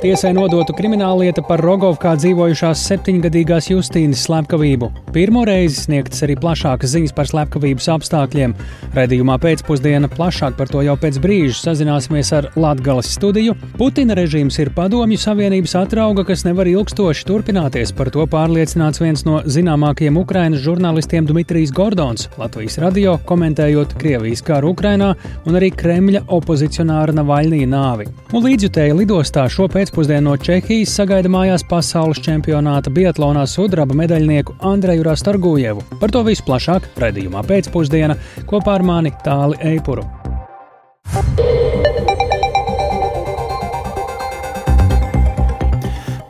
Tiesai 0.00 0.30
nodotu 0.32 0.72
krimināllieta 0.72 1.42
par 1.44 1.60
Rogovkā 1.60 2.14
dzīvojušās 2.16 2.86
septiņgadīgās 2.88 3.66
Justīnas 3.68 4.22
slepkavību. 4.24 4.86
Pirmo 5.12 5.42
reizi 5.44 5.82
sniegtas 5.82 6.22
arī 6.24 6.38
plašākas 6.40 6.94
ziņas 6.94 7.12
par 7.18 7.28
slepkavības 7.28 7.88
apstākļiem. 7.92 8.54
Redījumā 8.96 9.36
pēcpusdiena 9.42 10.08
plašāk 10.08 10.56
par 10.56 10.72
to 10.72 10.80
jau 10.86 10.94
pēc 11.02 11.18
brīža 11.20 11.58
sazināsimies 11.58 12.30
ar 12.32 12.48
Latgales 12.56 13.10
studiju. 13.12 13.52
Putina 13.76 14.16
režīms 14.16 14.56
ir 14.64 14.70
padomju 14.72 15.18
savienības 15.20 15.76
atrauga, 15.82 16.24
kas 16.30 16.46
nevar 16.48 16.70
ilgstoši 16.72 17.28
turpināties. 17.28 17.92
Par 17.92 18.08
to 18.14 18.24
pārliecināts 18.24 19.04
viens 19.04 19.26
no 19.28 19.42
zināmākajiem 19.44 20.16
Ukrainas 20.22 20.64
žurnālistiem 20.64 21.28
Dmitrijs 21.28 21.74
Gordons, 21.76 22.30
Latvijas 22.40 22.80
radio, 22.80 23.18
komentējot 23.28 23.98
Krievijas 24.00 24.40
karu 24.48 24.72
Ukrainā 24.72 25.12
un 25.44 25.60
arī 25.60 25.68
Kremļa 25.76 26.24
opozicionāra 26.40 27.12
Navaļnija 27.20 27.68
nāvi. 27.76 28.08
Un 28.32 28.48
līdzjutēji 28.48 28.96
lidostā 29.02 29.44
šo 29.52 29.68
pēcpusdienu 29.90 30.30
no 30.30 30.36
Čehijas 30.38 30.92
sagaida 30.94 31.26
mājās 31.26 31.64
pasaules 31.66 32.20
čempionāta 32.22 32.92
biatlonā 32.94 33.42
sudraba 33.50 33.90
medaļnieku 33.98 34.54
Andreju 34.62 35.02
Rastargujevu. 35.02 35.82
Par 35.98 36.12
to 36.14 36.22
visu 36.22 36.44
plašāk 36.46 36.84
redzējumā 36.94 37.42
pēcpusdienā 37.48 38.14
kopā 38.46 38.76
ar 38.78 38.84
mani 38.86 39.10
Tāli 39.24 39.58
Eipuru. 39.72 40.04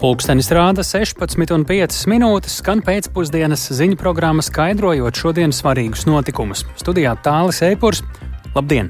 Pulkstenis 0.01 0.49
rāda 0.57 0.81
16,5 0.81 2.09
minūtes, 2.09 2.57
skan 2.63 2.81
pēcpusdienas 2.87 3.67
ziņu 3.77 4.01
programma 4.01 4.41
skaidrojot 4.41 5.21
šodienas 5.21 5.61
svarīgus 5.61 6.07
notikumus. 6.09 6.65
Studijā 6.81 7.13
Tālis 7.21 7.61
Eipurs. 7.69 8.01
Labdien! 8.57 8.89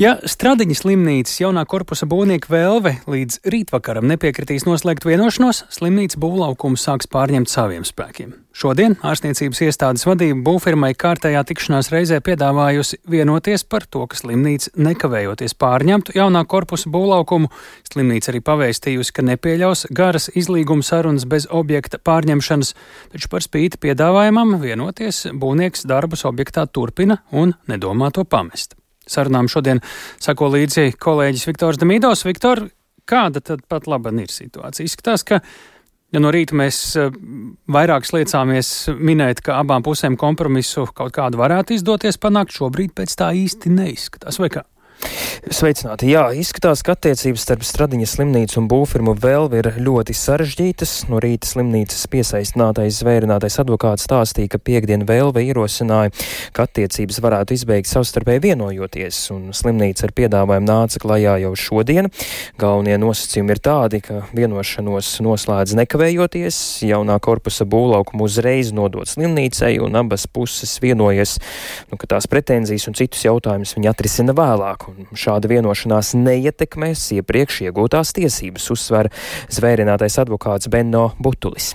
Ja 0.00 0.14
Stradiņas 0.24 0.80
slimnīcas 0.80 1.34
jaunā 1.42 1.66
korpusa 1.68 2.06
būvnieka 2.08 2.48
vēlve 2.48 2.94
līdz 3.04 3.42
rītvakaram 3.52 4.06
nepiekritīs 4.08 4.64
noslēgt 4.64 5.04
vienošanos, 5.04 5.66
slimnīca 5.76 6.16
būvlaukumu 6.22 6.80
sāks 6.80 7.10
pārņemt 7.12 7.52
saviem 7.52 7.84
spēkiem. 7.84 8.30
Šodien 8.56 8.96
ārstniecības 9.04 9.60
iestādes 9.66 10.06
vadība 10.08 10.40
būvfirmai 10.46 10.94
kārtējā 10.96 11.44
tikšanās 11.52 11.92
reizē 11.92 12.22
piedāvājusi 12.24 13.02
vienoties 13.12 13.66
par 13.68 13.84
to, 13.84 14.06
ka 14.08 14.16
slimnīca 14.16 14.72
nekavējoties 14.80 15.58
pārņemtu 15.60 16.16
jaunā 16.16 16.46
korpusa 16.48 16.88
būvlaukumu. 16.96 17.52
Slimnīca 17.92 18.32
arī 18.32 18.40
pavēstījusi, 18.48 19.18
ka 19.20 19.28
nepieļaus 19.34 19.90
garas 19.92 20.32
izlīguma 20.32 20.80
sarunas 20.80 21.28
bez 21.28 21.44
objekta 21.52 22.00
pārņemšanas, 22.00 22.72
taču 23.12 23.36
par 23.36 23.44
spīti 23.44 23.84
piedāvājumam 23.84 24.62
vienoties 24.64 25.26
būvnieks 25.36 25.84
darbus 25.84 26.24
objektā 26.24 26.64
turpina 26.72 27.20
un 27.36 27.58
nedomā 27.68 28.14
to 28.16 28.24
pamest 28.24 28.79
sarunām 29.08 29.48
šodien 29.50 29.82
sako 30.20 30.52
līdzi 30.54 30.94
kolēģis 31.00 31.46
Viktors 31.50 31.80
Damīdovs. 31.80 32.24
Viktor, 32.28 32.66
kāda 33.08 33.42
tad 33.44 33.66
pat 33.68 33.88
laba 33.90 34.12
ir 34.14 34.32
situācija? 34.32 34.86
Izskatās, 34.86 35.24
ka 35.26 35.40
ja 36.10 36.22
no 36.22 36.32
rīta 36.34 36.56
mēs 36.58 36.80
eh, 36.98 37.14
vairākas 37.70 38.14
liecāmies 38.16 38.72
minēt, 38.98 39.44
ka 39.46 39.60
abām 39.60 39.84
pusēm 39.86 40.18
kompromisu 40.20 40.88
kaut 40.94 41.14
kādu 41.16 41.40
varētu 41.40 41.76
izdoties 41.76 42.20
panākt, 42.20 42.56
šobrīd 42.56 42.94
pēc 42.98 43.16
tā 43.18 43.32
īsti 43.36 43.72
neizskatās, 43.74 44.40
vai 44.42 44.50
kā? 44.52 44.64
Sveicināti! 45.50 46.10
Jā, 46.12 46.26
izskatās, 46.36 46.82
ka 46.84 46.92
attiecības 46.92 47.42
starp 47.46 47.62
Stradiņas 47.64 48.12
slimnīcu 48.18 48.58
un 48.60 48.66
būvfirmu 48.68 49.14
vēl 49.16 49.46
ir 49.56 49.68
ļoti 49.80 50.12
sarežģītas. 50.16 50.92
No 51.08 51.16
rīta 51.22 51.48
slimnīcas 51.48 52.04
piesaistinātais 52.12 52.98
zvērinātais 53.00 53.56
advokāts 53.62 54.04
stāstīja, 54.04 54.52
ka 54.52 54.60
piekdien 54.60 55.06
vēlve 55.08 55.42
ierosināja, 55.48 56.12
ka 56.52 56.66
attiecības 56.68 57.20
varētu 57.24 57.56
izbeigt 57.56 57.88
savstarpēji 57.88 58.44
vienojoties, 58.50 59.22
un 59.32 59.48
slimnīca 59.56 60.06
ar 60.06 60.14
piedāvājumu 60.20 60.68
nāca 60.68 61.00
klajā 61.00 61.38
jau 61.46 61.54
šodien. 61.56 62.10
Galvenie 62.60 63.00
nosacījumi 63.00 63.56
ir 63.56 63.62
tādi, 63.64 64.02
ka 64.04 64.26
vienošanos 64.36 65.14
noslēdz 65.24 65.76
nekavējoties, 65.80 66.60
jaunā 66.90 67.16
korpusa 67.24 67.64
būvlaukuma 67.64 68.28
uzreiz 68.28 68.74
nodot 68.76 69.08
slimnīcai, 69.08 69.78
un 69.80 69.96
abas 70.04 70.28
puses 70.28 70.76
vienojas, 70.84 71.38
nu, 71.88 71.96
ka 71.96 72.12
tās 72.12 72.28
pretenzijas 72.30 72.90
un 72.92 73.00
citus 73.00 73.24
jautājumus 73.24 73.74
viņi 73.78 73.92
atrisina 73.94 74.36
vēlāk 74.36 74.89
šāda 75.14 75.50
vienošanās 75.50 76.14
neietekmēs 76.18 77.06
iepriekš 77.20 77.62
iegūtās 77.68 78.14
tiesības, 78.16 78.70
uzsver 78.74 79.10
zvērinātais 79.52 80.20
advokāts 80.22 80.70
Benno 80.72 81.10
Butulis. 81.22 81.74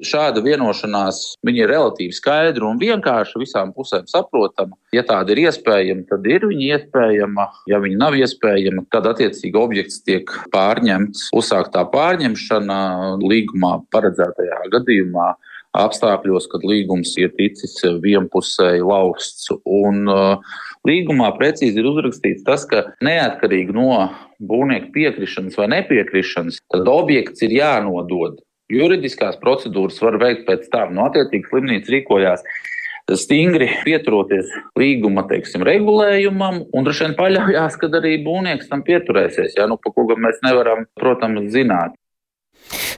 Šāda 0.00 0.40
vienošanās 0.40 1.18
ir 1.50 1.68
relatīvi 1.68 2.14
skaidra 2.16 2.64
un 2.70 2.78
vienkārša, 2.80 3.36
visām 3.40 3.74
pusēm 3.76 4.06
saprotama. 4.08 4.78
Ja 4.96 5.02
tāda 5.04 5.34
ir 5.34 5.42
iespējama, 5.44 6.06
tad 6.08 6.24
ir 6.30 6.46
viņa 6.48 6.70
iespējama. 6.78 7.46
Ja 7.68 7.82
viņa 7.84 8.00
nav 8.00 8.16
iespējama, 8.16 8.86
tad 8.92 9.10
attiecīgi 9.10 9.60
objekts 9.60 10.00
tiek 10.06 10.32
pārņemts. 10.54 11.28
Uzsāktā 11.36 11.84
pārņemšana 11.92 12.80
līgumā 13.20 13.76
paredzētajā 13.92 14.62
gadījumā 14.72 15.34
apstākļos, 15.76 16.48
kad 16.50 16.64
līgums 16.66 17.12
ir 17.20 17.34
ticis 17.36 17.76
vienpusēji 18.02 18.82
lausts. 18.82 19.52
Un, 19.68 20.02
uh, 20.10 20.56
Līgumā 20.88 21.28
precīzi 21.36 21.82
ir 21.82 21.88
uzrakstīts 21.90 22.44
tas, 22.46 22.64
ka 22.68 22.86
neatkarīgi 23.04 23.74
no 23.76 23.90
būvnieka 24.40 24.88
piekrišanas 24.94 25.58
vai 25.60 25.68
nepiekrišanas, 25.74 26.62
tad 26.72 26.88
objekts 26.88 27.44
ir 27.44 27.52
jānodod. 27.58 28.38
Juridiskās 28.72 29.36
procedūras 29.42 29.98
var 30.00 30.16
veikt 30.22 30.46
pēc 30.46 30.68
tam. 30.72 30.94
No 30.96 31.08
attiecīgi 31.10 31.50
slimnīca 31.50 31.92
rīkojās 31.96 32.44
stingri 33.18 33.66
pieturoties 33.84 34.52
līguma 34.78 35.24
teiksim, 35.28 35.64
regulējumam, 35.66 36.62
un 36.70 36.86
droši 36.86 37.08
vien 37.08 37.16
paļaujās, 37.18 37.78
ka 37.80 37.90
arī 37.98 38.14
būvnieks 38.24 38.70
tam 38.70 38.84
pieturēsies. 38.86 39.56
Ja? 39.58 39.66
Nu, 39.70 39.76
pa 39.82 39.92
ko 39.94 40.06
mēs 40.14 40.38
nevaram, 40.46 40.86
protams, 41.00 41.50
zināt. 41.54 41.96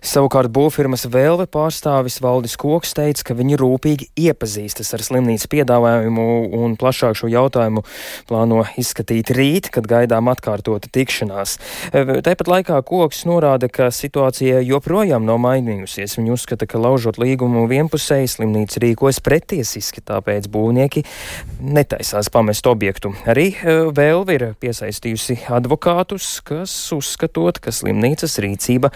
Savukārt 0.02 0.50
būvfirmas 0.50 1.06
vēlve 1.06 1.46
pārstāvis 1.46 2.18
Valdis 2.22 2.56
Koks 2.58 2.90
teica, 2.98 3.22
ka 3.28 3.36
viņi 3.38 3.54
rūpīgi 3.60 4.08
iepazīstas 4.18 4.90
ar 4.96 5.04
slimnīcas 5.06 5.46
piedāvājumu 5.52 6.24
un 6.58 6.74
plašāk 6.78 7.14
šo 7.20 7.30
jautājumu 7.30 7.84
plāno 8.26 8.64
izskatīt 8.80 9.30
rīt, 9.32 9.70
kad 9.72 9.86
gaidām 9.88 10.28
atkārtota 10.32 10.90
tikšanās. 10.92 11.54
Tāpat 11.94 12.50
laikā 12.50 12.80
Koks 12.88 13.22
norāda, 13.30 13.70
ka 13.70 13.92
situācija 13.94 14.60
joprojām 14.66 15.22
nav 15.28 15.38
mainījusies. 15.44 16.18
Viņi 16.18 16.34
uzskata, 16.34 16.66
ka 16.66 16.82
laužot 16.82 17.22
līgumu 17.22 17.64
vienpusēji 17.70 18.34
slimnīca 18.34 18.82
rīkojas 18.82 19.22
pretiesiski, 19.22 20.02
tāpēc 20.02 20.50
būvnieki 20.52 21.04
netaisās 21.62 22.28
pamest 22.34 22.66
objektu. 22.66 23.14
Arī 23.22 23.52
e, 23.54 23.78
vēlve 23.94 24.34
ir 24.34 24.46
piesaistījusi 24.58 25.44
advokātus, 25.54 26.34
kas 26.42 26.74
uzskatot, 26.92 27.62
ka 27.62 27.70
slimnīcas 27.70 28.40
rīcība, 28.42 28.90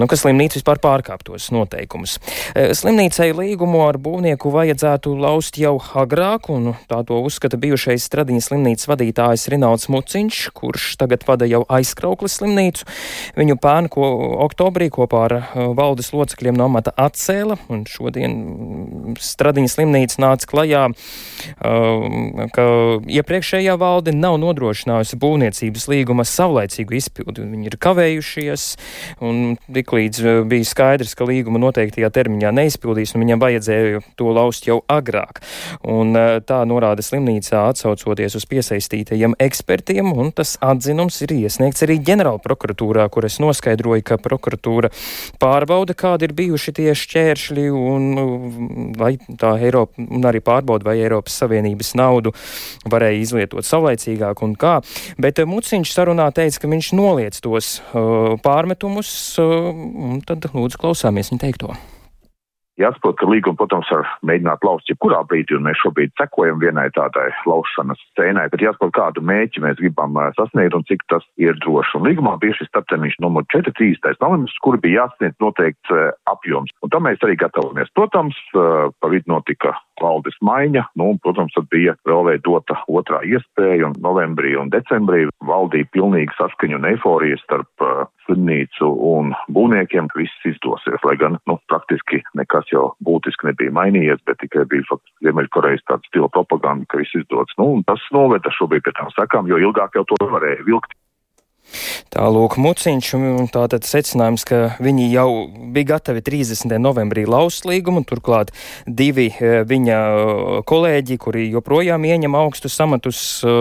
nu, 0.00 0.08
ka 0.08 0.16
ka 0.16 0.22
slimnīca 0.46 0.60
vispār 0.60 0.78
pārkāptos 0.80 1.50
noteikumus. 1.50 2.18
E, 2.54 2.74
slimnīcai 2.74 3.32
līgumu 3.34 3.82
ar 3.86 3.98
būvnieku 3.98 4.50
vajadzētu 4.50 5.14
laust 5.18 5.58
jau 5.58 5.78
agrāk, 5.94 6.50
un 6.50 6.74
tā 6.88 7.02
to 7.06 7.20
uzskata 7.22 7.56
bijušais 7.56 8.06
Stradiņas 8.06 8.50
slimnīcas 8.50 8.88
vadītājs 8.88 9.48
Rinalds 9.50 9.88
Muciņš, 9.88 10.50
kurš 10.54 10.96
tagad 10.98 11.24
vada 11.26 11.46
jau 11.46 11.64
aizkrauklis 11.68 12.38
slimnīcu. 12.38 12.86
Viņu 13.36 13.56
pērnu 13.58 13.90
ko 13.90 14.10
oktobrī 14.46 14.88
kopā 14.90 15.24
ar 15.26 15.34
e, 15.36 15.66
valdes 15.76 16.12
locekļiem 16.14 16.56
no 16.56 16.68
amata 16.70 16.94
atcēla, 16.94 17.58
un 17.68 17.84
šodien 17.90 19.16
Stradiņas 19.18 19.76
slimnīca 19.78 20.22
nāca 20.22 20.50
klajā, 20.50 20.84
e, 20.90 22.48
ka 22.54 22.68
iepriekšējā 23.18 23.76
valde 23.80 24.14
nav 24.14 24.38
nodrošinājusi 24.42 25.18
būvniecības 25.18 25.88
līguma 25.90 26.26
savlaicīgu 26.28 27.00
izpildi. 27.00 27.46
Viņi 27.56 27.72
ir 27.72 27.78
kavējušies, 27.82 28.68
un 29.24 29.56
tiklīdz 29.66 29.96
līdz 29.96 30.25
bija 30.48 30.66
skaidrs, 30.66 31.14
ka 31.16 31.26
līguma 31.28 31.60
noteiktajā 31.62 32.10
termiņā 32.14 32.52
neizpildīs, 32.56 33.14
un 33.14 33.24
viņam 33.24 33.42
vajadzēja 33.42 34.02
to 34.18 34.32
laust 34.34 34.66
jau 34.68 34.80
agrāk. 34.92 35.40
Un 35.86 36.16
eh, 36.18 36.38
tā 36.46 36.60
norāda 36.68 37.04
slimnīcā 37.04 37.62
atsaucoties 37.70 38.36
uz 38.38 38.46
piesaistītajiem 38.50 39.36
ekspertiem, 39.42 40.12
un 40.12 40.32
tas 40.36 40.56
atzinums 40.64 41.20
ir 41.26 41.34
iesniegts 41.36 41.84
arī 41.86 41.98
ģenerāla 42.06 42.42
prokuratūrā, 42.44 43.08
kur 43.12 43.28
es 43.28 43.38
noskaidroju, 43.42 44.04
ka 44.06 44.20
prokuratūra 44.22 44.90
pārbauda, 45.42 45.96
kādi 45.98 46.28
ir 46.28 46.36
bijuši 46.36 46.76
tie 46.80 46.94
šķēršļi, 46.96 47.66
un 47.76 48.94
vai 48.98 49.14
tā 49.40 49.56
Eiropa, 49.62 50.02
un 50.02 50.26
arī 50.28 50.42
pārbauda, 50.44 50.90
vai 50.90 50.98
Eiropas 51.00 51.36
Savienības 51.42 51.94
naudu 51.98 52.34
varēja 52.88 53.22
izlietot 53.22 53.66
savlaicīgāk 53.66 54.42
un 54.46 54.56
kā. 54.58 54.78
Bet 55.20 55.40
eh, 55.42 55.48
Muciņš 55.48 55.94
sarunā 55.96 56.28
teica, 56.36 56.62
ka 56.62 56.70
viņš 56.70 56.92
noliec 56.96 57.38
tos 57.42 57.76
uh, 57.80 58.34
pārmetumus, 58.42 59.10
uh, 59.42 60.15
un 60.16 60.24
tad 60.26 60.48
lūdzu 60.54 60.80
klausāmies 60.82 61.32
viņa 61.32 61.44
teikto. 61.44 61.76
Jāsaprot, 62.76 63.16
ka 63.16 63.24
līgumu, 63.24 63.56
protams, 63.56 63.88
var 63.88 64.08
mēģināt 64.28 64.64
laust 64.66 64.90
jebkurā 64.90 65.22
brīdī, 65.30 65.54
un 65.56 65.64
mēs 65.64 65.78
šobrīd 65.80 66.10
sekojam 66.20 66.58
vienai 66.60 66.90
tādai 66.92 67.30
laušanas 67.48 68.02
scēnai, 68.10 68.50
bet 68.52 68.60
jāsaprot, 68.60 68.92
kādu 68.98 69.22
mēķi 69.24 69.62
mēs 69.64 69.78
gribam 69.80 70.18
sasniegt 70.36 70.76
un 70.76 70.84
cik 70.84 71.06
tas 71.08 71.24
ir 71.40 71.56
droši. 71.64 71.96
Un 71.96 72.04
līgumā 72.04 72.34
bija 72.42 72.58
šis 72.58 72.68
starptermiņš 72.68 73.16
numur 73.24 73.46
4.3. 73.54 73.96
novembris, 74.20 74.58
kuri 74.60 74.82
bija 74.84 75.06
jāsniedz 75.06 75.40
noteikts 75.40 75.94
apjoms. 76.28 76.74
Un 76.84 76.92
tam 76.92 77.08
mēs 77.08 77.24
arī 77.24 77.38
gatavojamies. 77.40 77.94
Protams, 77.96 78.36
pa 78.52 79.12
vidu 79.12 79.32
notika 79.32 79.72
valdes 80.02 80.36
maiņa, 80.44 80.84
nu, 81.00 81.14
un, 81.14 81.22
protams, 81.24 81.56
tad 81.56 81.70
bija 81.72 81.96
vēl 82.04 82.28
veidota 82.28 82.76
otrā 82.92 83.22
iespēja, 83.24 83.88
un 83.88 83.96
novembrī 84.04 84.52
un 84.60 84.68
decembrī 84.74 85.24
valdīja 85.48 85.88
pilnīgi 85.96 86.36
saskaņu 86.36 86.76
un 86.76 86.90
eiforija 86.92 87.40
starp 87.40 87.88
slimnīcu 88.26 88.90
un 89.10 89.32
būvniekiem. 89.52 90.10
Viss 90.16 90.48
izdosies, 90.48 91.00
lai 91.06 91.16
gan, 91.20 91.38
nu, 91.50 91.58
praktiski 91.70 92.22
nekas 92.38 92.68
jau 92.72 92.88
būtiski 93.06 93.50
nebija 93.50 93.74
mainījies, 93.76 94.22
bet 94.28 94.40
tikai 94.42 94.66
bija 94.70 94.86
faktiski 94.90 95.28
Ziemeļkorejas 95.28 95.86
tāds 95.90 96.10
stila 96.10 96.30
propaganda, 96.32 96.86
ka 96.90 97.00
viss 97.02 97.16
izdodas. 97.18 97.56
Nu, 97.60 97.72
un 97.78 97.86
tas 97.88 98.02
noveda 98.14 98.52
šobrīd 98.58 98.86
pie 98.86 98.94
tām 98.98 99.12
sekām, 99.16 99.50
jo 99.50 99.60
ilgāk 99.62 99.98
jau 99.98 100.06
to 100.10 100.18
varēja 100.32 100.66
vilkt. 100.68 100.95
Tālūk, 102.14 102.56
Muciņš, 102.62 103.08
un 103.18 103.48
tātad 103.52 103.84
secinājums, 103.86 104.44
ka 104.48 104.60
viņi 104.82 105.08
jau 105.10 105.28
bija 105.74 105.96
gatavi 105.96 106.22
30. 106.24 106.76
novembrī 106.80 107.26
laust 107.28 107.66
līgumu, 107.68 108.00
un 108.00 108.06
turklāt 108.08 108.52
divi 108.86 109.28
e, 109.34 109.60
viņa 109.68 109.98
e, 109.98 110.62
kolēģi, 110.68 111.18
kuri 111.20 111.46
joprojām 111.50 112.06
ieņem 112.08 112.38
augstus 112.38 112.78
amatus, 112.82 113.20
e, 113.44 113.56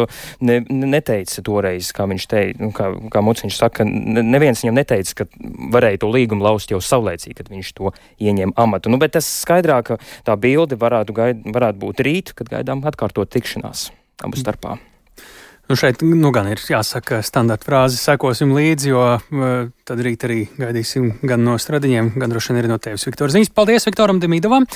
ne, 0.45 0.59
neteica 0.69 1.43
toreiz, 1.45 1.91
kā 1.95 2.07
viņš 2.11 2.29
teica, 2.31 2.61
nu, 2.63 2.71
kā, 2.75 2.91
kā 3.11 3.25
Muciņš 3.25 3.59
saka, 3.59 3.87
neviens 3.87 4.63
viņam 4.63 4.79
neteica, 4.79 5.21
ka 5.21 5.29
varēja 5.75 6.05
to 6.05 6.13
līgumu 6.13 6.45
laust 6.45 6.71
jau 6.71 6.81
saulēcīgi, 6.83 7.37
kad 7.41 7.51
viņš 7.51 7.75
to 7.77 7.93
ieņem 8.21 8.55
amatu. 8.61 8.93
Nu, 8.93 9.01
bet 9.01 9.17
tas 9.17 9.29
skaidrāk, 9.43 9.91
ka 9.95 9.99
tā 10.27 10.39
bilde 10.39 10.79
varētu, 10.79 11.17
gaid, 11.17 11.45
varētu 11.55 11.81
būt 11.81 12.03
rīt, 12.05 12.35
kad 12.37 12.51
gaidām 12.53 12.85
atkārtot 12.85 13.33
tikšanās 13.35 13.89
abu 14.23 14.39
starpā. 14.39 14.77
Mm. 14.77 14.94
Nu 15.65 15.73
šeit 15.73 16.03
nu, 16.05 16.29
gan 16.29 16.45
ir 16.51 16.59
jāsaka 16.61 17.23
standarta 17.25 17.65
frāze, 17.65 17.97
sekosim 17.97 18.51
līdzi, 18.53 18.89
jo 18.91 19.05
uh, 19.17 19.53
tad 19.81 20.01
rīt 20.05 20.21
arī 20.27 20.43
gaidīsim 20.59 21.07
gan 21.25 21.41
no 21.41 21.55
stradiņiem, 21.57 22.11
gan 22.21 22.29
droši 22.29 22.51
vien 22.51 22.59
arī 22.61 22.69
no 22.69 22.77
tevis, 22.77 23.07
Viktor 23.07 23.33
Ziņas. 23.33 23.49
Paldies 23.57 23.89
Viktoram 23.89 24.19
Demīdovam! 24.21 24.67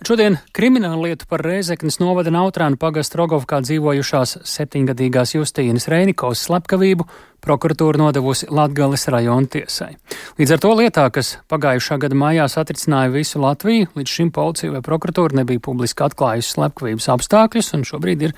Bet 0.00 0.08
šodien 0.08 0.38
krimināla 0.56 1.10
lietu 1.10 1.28
par 1.28 1.44
Rēzeknes 1.44 2.00
novada 2.00 2.32
Nautrānu 2.32 2.80
pagastu 2.80 3.20
Rogovkā 3.20 3.60
dzīvojušās 3.66 4.38
septiņgadīgās 4.48 5.36
Justīnas 5.36 5.90
Reinikovas 5.92 6.46
slepkavību 6.48 7.04
prokuratūra 7.44 8.00
nodevusi 8.00 8.48
Latgales 8.52 9.06
rajona 9.12 9.48
tiesai. 9.48 9.94
Līdz 10.40 10.56
ar 10.56 10.62
to 10.64 10.72
lietā, 10.76 11.06
kas 11.12 11.34
pagājušā 11.52 12.00
gada 12.00 12.16
mājā 12.16 12.48
satricināja 12.52 13.12
visu 13.14 13.40
Latviju, 13.44 13.88
līdz 13.96 14.16
šim 14.16 14.32
policija 14.36 14.74
vai 14.74 14.82
prokuratūra 14.84 15.40
nebija 15.40 15.62
publiski 15.64 16.04
atklājusi 16.04 16.56
slepkavības 16.56 17.08
apstākļus, 17.16 17.72
un 17.76 17.86
šobrīd 17.88 18.28
ir 18.28 18.36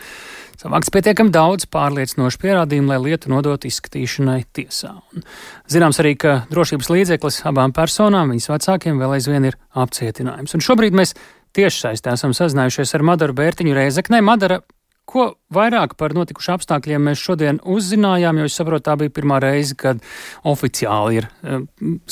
savāks 0.62 0.92
pietiekami 0.94 1.32
daudz 1.34 1.66
pārliecinošu 1.72 2.40
pierādījumu, 2.42 2.92
lai 2.92 3.00
lietu 3.02 3.32
nodot 3.32 3.64
izskatīšanai 3.66 4.42
tiesā. 4.54 4.94
Un 5.12 5.24
zināms 5.70 5.98
arī, 6.02 6.14
ka 6.20 6.36
drošības 6.52 6.92
līdzeklis 6.92 7.42
abām 7.50 7.74
personām, 7.76 8.34
viņas 8.34 8.50
vecākiem, 8.52 9.00
vēl 9.02 9.16
aizvien 9.18 9.48
ir 9.50 9.58
apcietinājums. 9.84 10.54
Un 10.56 10.64
šobrīd 10.64 10.96
mēs 10.98 11.16
tiešsaistē 11.56 12.14
esam 12.16 12.36
sazinājušies 12.36 12.94
ar 12.96 13.04
Madaru 13.12 13.36
Bērtiņu 13.36 13.74
Reizeknē. 13.76 14.22
Madara, 14.24 14.62
ko 15.08 15.32
vairāk 15.52 15.96
par 16.00 16.14
notikušu 16.16 16.54
apstākļiem 16.56 17.08
mēs 17.10 17.22
šodien 17.22 17.58
uzzinājām, 17.68 18.40
jo 18.40 18.48
es 18.48 18.56
saprotu, 18.58 18.86
tā 18.88 18.96
bija 19.00 19.12
pirmā 19.12 19.40
reize, 19.42 19.76
kad 19.78 20.00
oficiāli 20.48 21.20
ir 21.20 21.28
eh, 21.28 21.64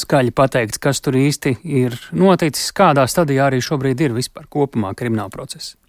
skaļi 0.05 0.35
pateikts, 0.37 0.82
kas 0.82 1.02
tur 1.05 1.19
īsti 1.20 1.56
ir 1.64 1.97
noticis, 2.12 2.73
kādā 2.76 3.06
stadijā 3.11 3.49
arī 3.49 3.62
šobrīd 3.64 4.08
ir 4.08 4.17
vispār 4.17 4.50
kopumā 4.50 4.93
krimināla 4.99 5.32
procesa. 5.32 5.79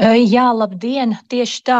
Jā, 0.00 0.44
labdien! 0.56 1.14
Tieši 1.34 1.60
tā, 1.70 1.78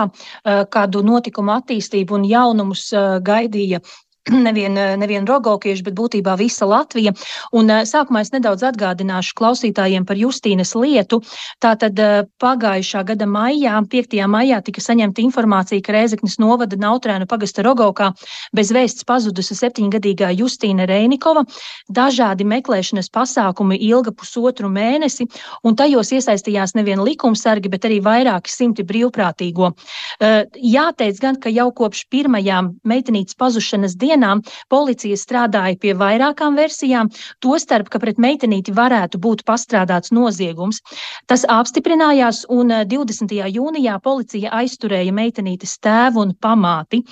kādu 0.77 1.03
notikumu 1.11 1.55
attīstību 1.57 2.19
un 2.21 2.27
jaunumus 2.33 2.85
gaidīja 3.31 3.81
nevien, 4.47 4.75
nevien 5.01 5.25
rogaukieši, 5.29 5.85
bet 5.87 5.97
būtībā 5.97 6.35
visa 6.37 6.67
Latvija. 6.69 7.13
Un 7.57 7.73
sākumā 7.89 8.21
es 8.25 8.33
nedaudz 8.35 8.65
atgādināšu 8.69 9.33
klausītājiem 9.39 10.05
par 10.09 10.19
Justīnas 10.21 10.75
lietu. 10.77 11.21
Tātad 11.63 11.97
pagājušā 12.43 13.03
gada 13.09 13.27
maijā, 13.27 13.79
5. 13.91 14.19
maijā, 14.29 14.61
tika 14.67 14.85
saņemta 14.85 15.25
informācija, 15.25 15.81
ka 15.85 15.95
Rēzeknes 15.97 16.37
novada 16.43 16.77
Nautrēnu 16.81 17.29
pagasta 17.31 17.65
Rogaukā 17.65 18.11
bez 18.57 18.73
vēsts 18.77 19.07
pazudusi 19.09 19.57
septiņgadīgā 19.57 20.35
Justīna 20.37 20.85
Reinikova. 20.91 21.47
Dažādi 21.89 22.45
meklēšanas 22.45 23.09
pasākumi 23.15 23.81
ilga 23.89 24.13
pusotru 24.13 24.69
mēnesi, 24.73 25.27
un 25.65 25.81
tajos 25.81 26.13
iesaistījās 26.13 26.77
nevien 26.77 27.01
likumsargi, 27.05 27.73
bet 27.73 27.89
arī 27.89 28.03
vairāki 28.05 28.53
simti 28.53 28.85
brīvprātīgo. 28.85 29.73
Jāteic 30.21 31.25
gan, 31.25 31.41
ka 31.41 31.53
jau 31.53 31.71
kopš 31.73 32.05
pirmajām 32.13 32.75
meitenītes 32.85 33.39
pazušanas 33.41 33.97
dienām 33.97 34.10
dienām 34.11 34.43
policija 34.71 35.17
strādāja 35.19 35.79
pie 35.81 35.95
vairākām 35.95 36.59
versijām, 36.59 37.11
tostarp, 37.43 37.91
ka 37.91 38.01
pret 38.03 38.19
meitenīti 38.19 38.75
varētu 38.75 39.21
būt 39.23 39.45
pastrādāts 39.49 40.13
noziegums. 40.15 40.81
Tas 41.31 41.45
apstiprinājās, 41.49 42.45
un 42.51 42.73
20. 42.91 43.39
Eh, 43.41 43.51
jūnijā 43.55 43.99
policija 44.03 44.51
aizturēja 44.61 45.13
meitenītes 45.15 45.79
tēvu 45.85 46.25
un 46.25 46.35
pamāti. 46.35 47.03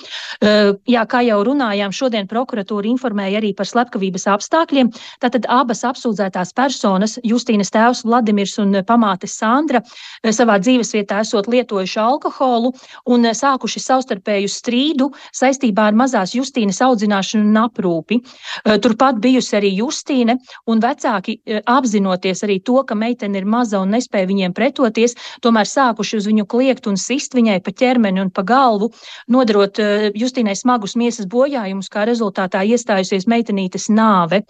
Eh, 0.41 0.73
jā, 0.89 1.05
kā 1.07 1.23
jau 1.27 1.41
runājām, 1.47 1.95
šodien 1.95 2.29
prokuratūra 2.29 2.89
informēja 2.91 3.41
arī 3.41 3.55
par 3.57 3.67
slepkavības 3.67 4.27
apstākļiem. 4.35 4.93
Tātad 5.23 5.47
abas 5.49 5.85
apsūdzētās 5.85 6.55
personas, 6.55 7.19
Justīnas 7.25 7.71
tēvs 7.75 8.05
Vladimirs 8.05 8.59
un 8.59 8.73
pamāte 8.85 9.29
Sandra, 9.29 9.83
eh, 10.23 10.31
savā 10.31 10.59
dzīvesvietā 10.59 11.21
esot 11.21 11.47
lietojuši 11.47 11.99
alkoholu 12.01 12.73
un 13.07 13.23
sākuši 13.23 13.81
savstarpēju 13.83 14.49
strīdu 14.49 15.11
saistībā 15.33 15.89
ar 15.89 15.95
mazās 15.95 16.35
Justīnas 16.35 16.81
audzināšanu 16.89 17.47
un 17.49 17.61
aprūpi. 17.63 18.19
Eh, 18.65 18.79
turpat 18.83 19.21
bijusi 19.23 19.57
arī 19.59 19.73
Justīne, 19.79 20.39
un 20.67 20.83
vecāki 20.83 21.39
eh, 21.45 21.63
apzinoties 21.67 22.45
arī 22.47 22.59
to, 22.65 22.81
ka 22.89 22.97
meitene 22.99 23.39
ir 23.39 23.49
maza 23.49 23.81
un 23.83 23.95
nespēja 23.95 24.31
viņiem 24.31 24.57
pretoties, 24.57 25.17
tomēr 25.45 25.69
sākuši 25.69 26.21
uz 26.21 26.29
viņu 26.31 26.49
kliegt 26.49 26.91
un 26.91 26.99
sist 27.01 27.37
viņai 27.39 27.61
pa 27.65 27.75
ķermeni 27.75 28.25
un 28.25 28.31
pa 28.35 28.43
galvu, 28.43 28.93
nodarot 29.29 29.79
eh, 29.83 30.11
Justīnai 30.19 30.57
smagus 30.59 30.97
miesas 30.97 31.29
bojājumus, 31.31 31.91
kā 31.93 32.07
rezultātā 32.09 32.65
iestājusies 32.67 33.29
meitenītes 33.31 33.91
nāve. 33.93 34.45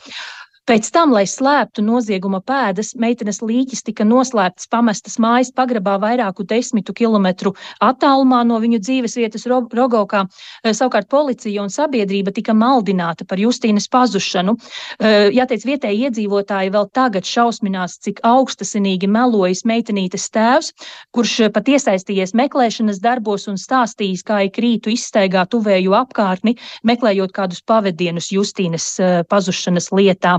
Pēc 0.68 0.90
tam, 0.92 1.14
lai 1.16 1.22
slēptu 1.24 1.80
nozieguma 1.80 2.42
pēdas, 2.44 2.90
meitenes 3.00 3.38
līķis 3.40 3.86
tika 3.86 4.04
noslēpts 4.04 4.68
pamestas 4.68 5.14
mājas 5.16 5.48
pagrabā 5.56 5.94
vairāku 6.02 6.44
desmitu 6.44 6.92
kilometru 6.92 7.54
attālumā 7.80 8.42
no 8.44 8.58
viņu 8.60 8.76
dzīves 8.82 9.16
vietas 9.16 9.46
Rogaukā. 9.48 10.26
Eh, 10.28 10.74
savukārt 10.76 11.08
policija 11.08 11.62
un 11.62 11.72
sabiedrība 11.72 12.34
tika 12.36 12.52
maldināta 12.52 13.24
par 13.24 13.40
Justīnas 13.40 13.88
pazušanu. 13.88 14.58
Eh, 15.00 15.30
jāteic, 15.38 15.64
vietēji 15.70 16.04
iedzīvotāji 16.10 16.74
vēl 16.76 16.90
tagad 16.92 17.24
šausminās, 17.24 17.96
cik 18.04 18.20
augstasinīgi 18.20 19.08
melojas 19.08 19.64
meitenītes 19.64 20.28
tēvs, 20.36 20.74
kurš 21.16 21.48
pat 21.56 21.64
iesaistījies 21.64 22.36
meklēšanas 22.36 23.00
darbos 23.00 23.48
un 23.48 23.56
stāstījis, 23.56 24.20
kā 24.20 24.44
ik 24.50 24.60
rītu 24.60 24.92
izstaigā 24.92 25.48
tuvēju 25.48 25.96
apkārtni, 25.96 26.58
meklējot 26.84 27.32
kādus 27.32 27.64
pavadienus 27.64 28.28
Justīnas 28.36 28.92
eh, 29.00 29.24
pazušanas 29.24 29.88
lietā. 29.96 30.36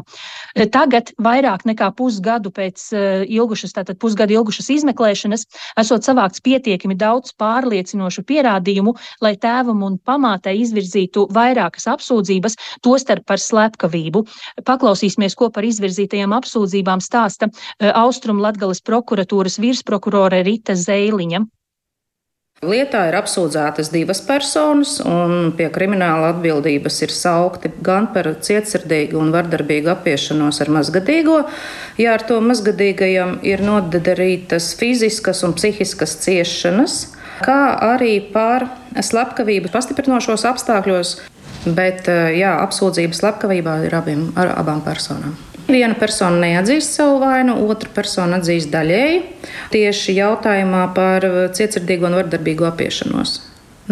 Eh, 0.55 0.65
tagad, 0.71 1.11
vairāk 1.21 1.65
nekā 1.69 1.89
pusgadu 1.97 2.51
pēc 2.53 2.85
eh, 2.93 3.25
ilgušas, 3.29 3.73
tātad 3.75 3.99
pusgadu 4.01 4.38
ilgušas 4.39 4.69
izmeklēšanas, 4.79 5.45
esot 5.81 6.07
savākts 6.07 6.41
pietiekami 6.45 6.97
daudz 6.97 7.35
pārliecinošu 7.39 8.25
pierādījumu, 8.29 8.95
lai 9.25 9.35
tēvam 9.38 9.83
un 9.85 9.99
pamātei 10.01 10.57
izvirzītu 10.63 11.27
vairākas 11.35 11.88
apsūdzības, 11.93 12.57
tostarp 12.85 13.27
par 13.29 13.41
slepkavību. 13.43 14.25
Paklausīsimies, 14.65 15.38
ko 15.38 15.51
par 15.53 15.67
izvirzītajām 15.69 16.33
apsūdzībām 16.39 17.03
stāsta 17.03 17.51
eh, 17.51 17.93
Austrum 17.93 18.41
Latgales 18.41 18.81
prokuratūras 18.81 19.59
virsprokurore 19.61 20.43
Rita 20.47 20.75
Zeiliņa. 20.75 21.45
Lietā 22.60 23.06
ir 23.08 23.16
apsūdzētas 23.16 23.88
divas 23.94 24.20
personas, 24.28 24.98
un 25.08 25.54
pie 25.56 25.70
krimināla 25.72 26.34
atbildības 26.34 26.98
ir 27.06 27.13
saukti 27.16 27.72
gan 27.86 28.10
par 28.12 28.28
cietsirdīgu 28.44 29.16
un 29.16 29.32
vardarbīgu 29.32 29.88
apiešanos 29.94 30.60
ar 30.60 30.74
mazgadīgo, 30.75 31.38
ja 32.04 32.18
ar 32.18 32.25
to 32.28 32.42
mazgadīgajam 32.44 33.38
ir 33.48 33.63
nodarītas 33.63 34.74
fiziskas 34.75 35.46
un 35.48 35.56
psihiskas 35.56 36.18
ciešanas, 36.25 37.00
kā 37.48 37.62
arī 37.94 38.18
par 38.34 38.68
slepkavību 38.92 39.72
pastiprinošos 39.72 40.44
apstākļos, 40.51 41.16
bet 41.80 42.12
jā, 42.12 42.58
apsūdzības 42.60 43.24
slepkavībā 43.24 43.86
ir 43.88 43.96
abiem, 44.04 44.34
ar 44.36 44.58
abām 44.60 44.84
personām. 44.84 45.39
Viena 45.69 45.93
persona 45.93 46.39
neatzīst 46.41 46.95
savu 46.97 47.19
vainu, 47.21 47.59
otra 47.69 47.91
persona 47.93 48.39
atzīst 48.39 48.71
daļēji 48.73 49.19
tieši 49.69 50.15
jautājumā 50.17 50.88
par 50.95 51.25
cietsirdīgu 51.53 52.07
un 52.09 52.17
vardarbīgu 52.17 52.65
apiešanos, 52.71 53.35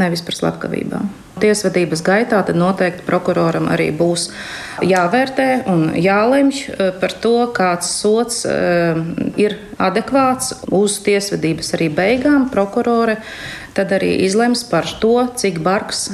nevis 0.02 0.24
par 0.26 0.38
slepkavībām. 0.40 1.12
Tiesvedības 1.38 2.02
gaitā 2.02 2.40
tad 2.48 2.58
noteikti 2.58 3.06
prokuroram 3.06 3.68
arī 3.70 3.92
būs 3.94 4.32
jāvērtē 4.82 5.68
un 5.70 5.92
jālemj 6.02 6.62
eh, 6.64 6.90
par 6.98 7.14
to, 7.22 7.36
kāds 7.54 7.92
sots 8.00 8.40
eh, 8.50 8.98
ir 9.38 9.60
adekvāts 9.78 10.56
uz 10.74 10.98
tiesvedības 11.06 11.76
arī 11.78 11.92
beigām. 11.94 12.48
Prokurore 12.50 13.20
tad 13.78 13.94
arī 13.94 14.16
izlems 14.26 14.66
par 14.66 14.90
to, 14.98 15.28
cik 15.38 15.62
bargs 15.62 16.08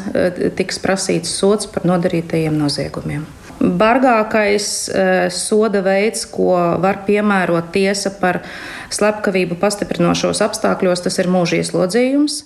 tiks 0.59 0.83
prasīts 0.83 1.31
sots 1.39 1.71
par 1.71 1.87
nodarītajiem 1.87 2.59
noziegumiem. 2.59 3.23
Bargākais 3.63 4.65
soda 5.31 5.79
veids, 5.85 6.25
ko 6.27 6.55
var 6.83 7.03
piemērot 7.07 7.71
tiesa 7.71 8.11
par 8.19 8.41
slepkavību 8.93 9.55
pastiprinošos 9.61 10.43
apstākļos, 10.43 11.05
tas 11.05 11.19
ir 11.23 11.31
mūža 11.31 11.61
ieslodzījums. 11.61 12.41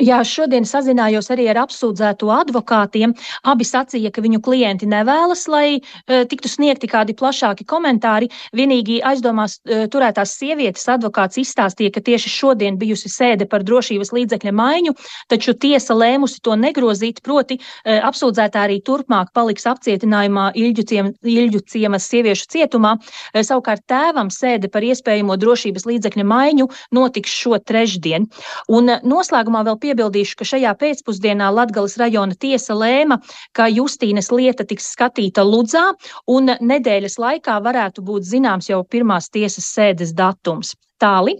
Jā, 0.00 0.22
šodien 0.24 0.64
sazinājos 0.64 1.28
arī 1.34 1.44
ar 1.52 1.58
apsūdzēto 1.66 2.30
advokātiem. 2.32 3.12
Abi 3.50 3.66
sacīja, 3.68 4.08
ka 4.14 4.22
viņu 4.24 4.38
klienti 4.40 4.86
nevēlas, 4.88 5.42
lai 5.52 5.76
uh, 5.76 6.22
tiktu 6.30 6.48
sniegti 6.48 6.88
kādi 6.88 7.12
plašāki 7.18 7.66
komentāri. 7.68 8.30
Vienīgi 8.56 9.02
aizdomās 9.04 9.58
uh, 9.58 9.84
turētās 9.92 10.32
sievietes 10.38 10.88
advokāts 10.88 11.36
izstāstīja, 11.42 11.92
ka 11.92 12.04
tieši 12.06 12.32
šodien 12.32 12.78
bijusi 12.80 13.12
sēde 13.12 13.44
par 13.50 13.66
drošības 13.68 14.12
līdzekļa 14.16 14.54
maiņu, 14.56 14.94
taču 15.28 15.52
tiesa 15.60 15.96
lēmusi 15.98 16.40
to 16.48 16.56
negrozīt, 16.56 17.20
proti 17.26 17.58
uh, 17.60 18.00
apsūdzētā 18.08 18.64
arī 18.70 18.80
turpmāk 18.80 19.34
paliks 19.36 19.68
apcietinājumā 19.68 20.54
Ilģu, 20.56 20.86
ciem, 20.88 21.12
Ilģu 21.20 21.60
ciemas 21.74 22.08
sieviešu 22.08 22.48
cietumā. 22.56 22.94
Uh, 22.96 23.44
savukārt 23.44 23.84
tēvam 23.84 24.32
sēde 24.32 24.72
par 24.72 24.88
iespējamo 24.88 25.36
drošības 25.44 25.84
līdzekļa 25.92 26.28
maiņu 26.32 26.70
notiks 26.96 27.36
šo 27.44 27.60
trešdien. 27.60 28.30
Un 28.72 28.94
uh, 28.96 29.04
noslēgumā 29.04 29.66
vēl 29.68 29.76
pie 29.76 29.89
piebildīšu, 29.90 30.38
ka 30.38 30.48
šajā 30.54 30.72
pēcpusdienā 30.80 31.50
Latgales 31.54 31.98
rajona 32.00 32.38
tiesa 32.38 32.78
lēma, 32.78 33.20
ka 33.52 33.68
Justīnas 33.70 34.30
lieta 34.32 34.64
tiks 34.64 34.92
skatīta 34.94 35.44
Ludzā, 35.46 35.90
un 36.30 36.54
nedēļas 36.54 37.18
laikā 37.20 37.58
varētu 37.66 38.06
būt 38.06 38.30
zināms 38.30 38.70
jau 38.70 38.84
pirmās 38.86 39.30
tiesas 39.34 39.68
sēdes 39.74 40.14
datums. 40.16 40.76
Tāli. 41.00 41.38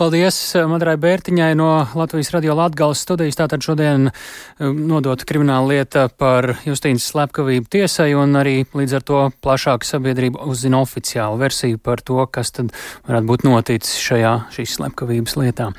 Paldies 0.00 0.36
Madrai 0.70 0.94
Bērtiņai 1.00 1.50
no 1.58 1.68
Latvijas 1.94 2.32
radio 2.32 2.56
Latgales 2.56 3.02
studijas. 3.04 3.36
Tātad 3.38 3.64
šodien 3.64 4.08
um, 4.08 4.80
nodota 4.88 5.26
krimināla 5.28 5.68
lieta 5.74 6.06
par 6.08 6.54
Justīnas 6.64 7.06
slepkavību 7.12 7.68
tiesai 7.70 8.10
un 8.18 8.38
arī 8.40 8.62
līdz 8.72 8.96
ar 8.96 9.06
to 9.06 9.22
plašāka 9.44 9.86
sabiedrība 9.86 10.46
uzzina 10.48 10.80
oficiālu 10.80 11.40
versiju 11.42 11.80
par 11.82 12.00
to, 12.00 12.22
kas 12.32 12.54
tad 12.56 12.72
varētu 13.08 13.30
būt 13.32 13.46
noticis 13.48 14.00
šajā 14.00 14.34
šīs 14.56 14.78
slepkavības 14.80 15.36
lietā. 15.42 15.70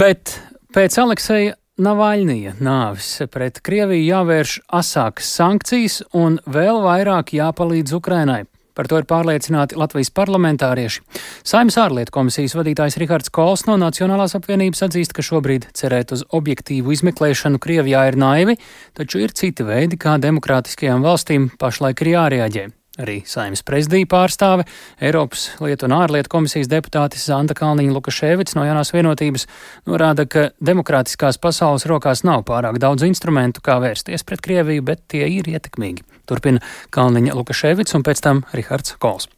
Bet 0.00 0.38
Pēc 0.70 0.94
Alekseja 1.02 1.56
Navaļnija 1.82 2.52
nāvis 2.62 3.08
pret 3.34 3.56
Krieviju 3.66 4.04
jāvērš 4.06 4.52
asākas 4.78 5.32
sankcijas 5.34 5.96
un 6.14 6.36
vēl 6.46 6.78
vairāk 6.84 7.32
jāpalīdz 7.34 7.96
Ukrainai. 7.98 8.44
Par 8.78 8.86
to 8.86 9.00
ir 9.02 9.08
pārliecināti 9.10 9.74
Latvijas 9.80 10.12
parlamentārieši. 10.14 11.02
Saimnes 11.42 11.74
ārlietu 11.74 12.14
komisijas 12.14 12.54
vadītājs 12.54 13.00
Rihards 13.02 13.34
Kols 13.34 13.66
no 13.66 13.74
Nacionālās 13.82 14.38
apvienības 14.38 14.86
atzīst, 14.86 15.16
ka 15.16 15.26
šobrīd 15.26 15.72
cerēt 15.74 16.14
uz 16.14 16.22
objektīvu 16.30 16.94
izmeklēšanu 16.94 17.58
Krievijā 17.58 18.06
ir 18.12 18.20
naivi, 18.22 18.60
taču 18.94 19.26
ir 19.26 19.34
citi 19.34 19.66
veidi, 19.66 19.98
kā 19.98 20.20
demokrātiskajām 20.22 21.02
valstīm 21.02 21.50
pašlaik 21.58 22.06
ir 22.06 22.14
jārēģē. 22.14 22.70
Arī 23.00 23.20
saimnes 23.28 23.62
prezidija 23.64 24.08
pārstāve, 24.10 24.66
Eiropas 25.00 25.46
lietu 25.62 25.86
un 25.88 25.94
ārlietu 25.96 26.32
komisijas 26.32 26.68
deputātis 26.68 27.24
Zanta 27.30 27.56
Kalniņa 27.56 27.94
Lukaševits 27.96 28.56
no 28.58 28.66
jaunās 28.66 28.92
vienotības 28.92 29.46
norāda, 29.88 30.26
ka 30.28 30.50
demokrātiskās 30.60 31.40
pasaules 31.40 31.88
rokās 31.88 32.24
nav 32.28 32.44
pārāk 32.50 32.80
daudz 32.82 33.06
instrumentu, 33.08 33.64
kā 33.64 33.78
vērsties 33.80 34.26
pret 34.28 34.44
Krieviju, 34.44 34.84
bet 34.84 35.06
tie 35.08 35.24
ir 35.38 35.48
ietekmīgi. 35.48 36.04
Turpina 36.28 36.60
Kalniņa 36.92 37.36
Lukaševits 37.38 37.96
un 37.96 38.04
pēc 38.06 38.24
tam 38.26 38.44
Rihards 38.52 38.98
Kols 39.00 39.30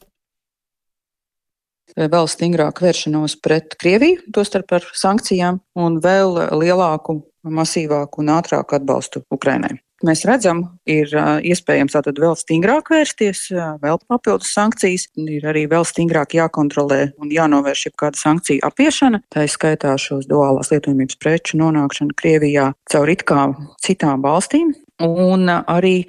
vēl 1.93 2.25
stingrāku 2.25 2.87
vēršanos 2.87 3.35
pret 3.45 3.75
Krieviju, 3.77 4.23
tostarp 4.33 4.73
ar 4.79 4.87
sankcijām, 4.97 5.61
un 5.77 6.01
vēl 6.01 6.39
lielāku, 6.57 7.19
masīvāku 7.45 8.23
un 8.25 8.33
ātrāku 8.33 8.79
atbalstu 8.79 9.27
Ukrainai 9.29 9.77
mēs 10.07 10.25
redzam, 10.29 10.65
ir 10.89 11.11
iespējams 11.13 11.97
tātad 11.97 12.19
vēl 12.23 12.37
stingrāk 12.39 12.93
vērsties, 12.93 13.47
vēl 13.83 14.01
papildus 14.11 14.53
sankcijas, 14.55 15.09
ir 15.17 15.47
arī 15.49 15.65
vēl 15.71 15.87
stingrāk 15.89 16.37
jākontrolē 16.39 17.01
un 17.23 17.33
jānovērš 17.33 17.89
jebkāda 17.91 18.21
sankcija 18.21 18.67
apiešana. 18.69 19.23
Tā 19.33 19.47
ir 19.47 19.53
skaitā 19.53 19.95
šos 20.01 20.29
duālās 20.31 20.73
lietojumības 20.75 21.19
preču 21.23 21.61
nonākšana 21.63 22.17
Krievijā 22.19 22.73
caur 22.93 23.13
it 23.13 23.27
kā 23.29 23.49
citām 23.85 24.25
valstīm, 24.25 24.75
Un 25.01 25.49
arī 25.49 26.05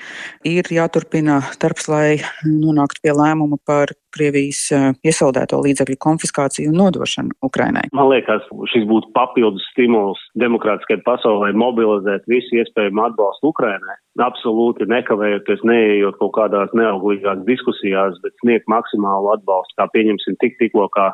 ir 0.45 0.67
jāturpina 0.69 1.39
darbs, 1.61 1.87
lai 1.89 2.19
nonāktu 2.45 3.01
pie 3.05 3.13
lēmuma 3.15 3.57
par 3.65 3.93
Krievijas 4.13 4.67
iesaldēto 5.01 5.57
līdzekļu 5.63 5.95
konfiskāciju 6.03 6.69
un 6.69 6.77
nodošanu 6.77 7.33
Ukrainai. 7.47 7.87
Man 7.97 8.11
liekas, 8.11 8.45
šis 8.69 8.85
būtu 8.89 9.09
papildus 9.15 9.65
stimuls 9.71 10.21
demokrātiskai 10.37 10.99
pasaulē 11.07 11.49
mobilizēt 11.57 12.27
visu 12.29 12.59
iespējamo 12.61 13.07
atbalstu 13.07 13.49
Ukrainai. 13.49 13.97
Absolūti 14.21 14.85
nekavējoties, 14.91 15.65
neejot 15.65 16.19
kaut 16.19 16.35
kādās 16.37 16.75
neauglīgās 16.77 17.41
diskusijās, 17.47 18.19
bet 18.21 18.37
sniegt 18.43 18.69
maksimālu 18.69 19.33
atbalstu, 19.33 19.79
kā 19.79 19.89
pieņemsim 19.95 20.37
tik 20.43 20.59
tikko 20.61 20.85
kā 20.93 21.09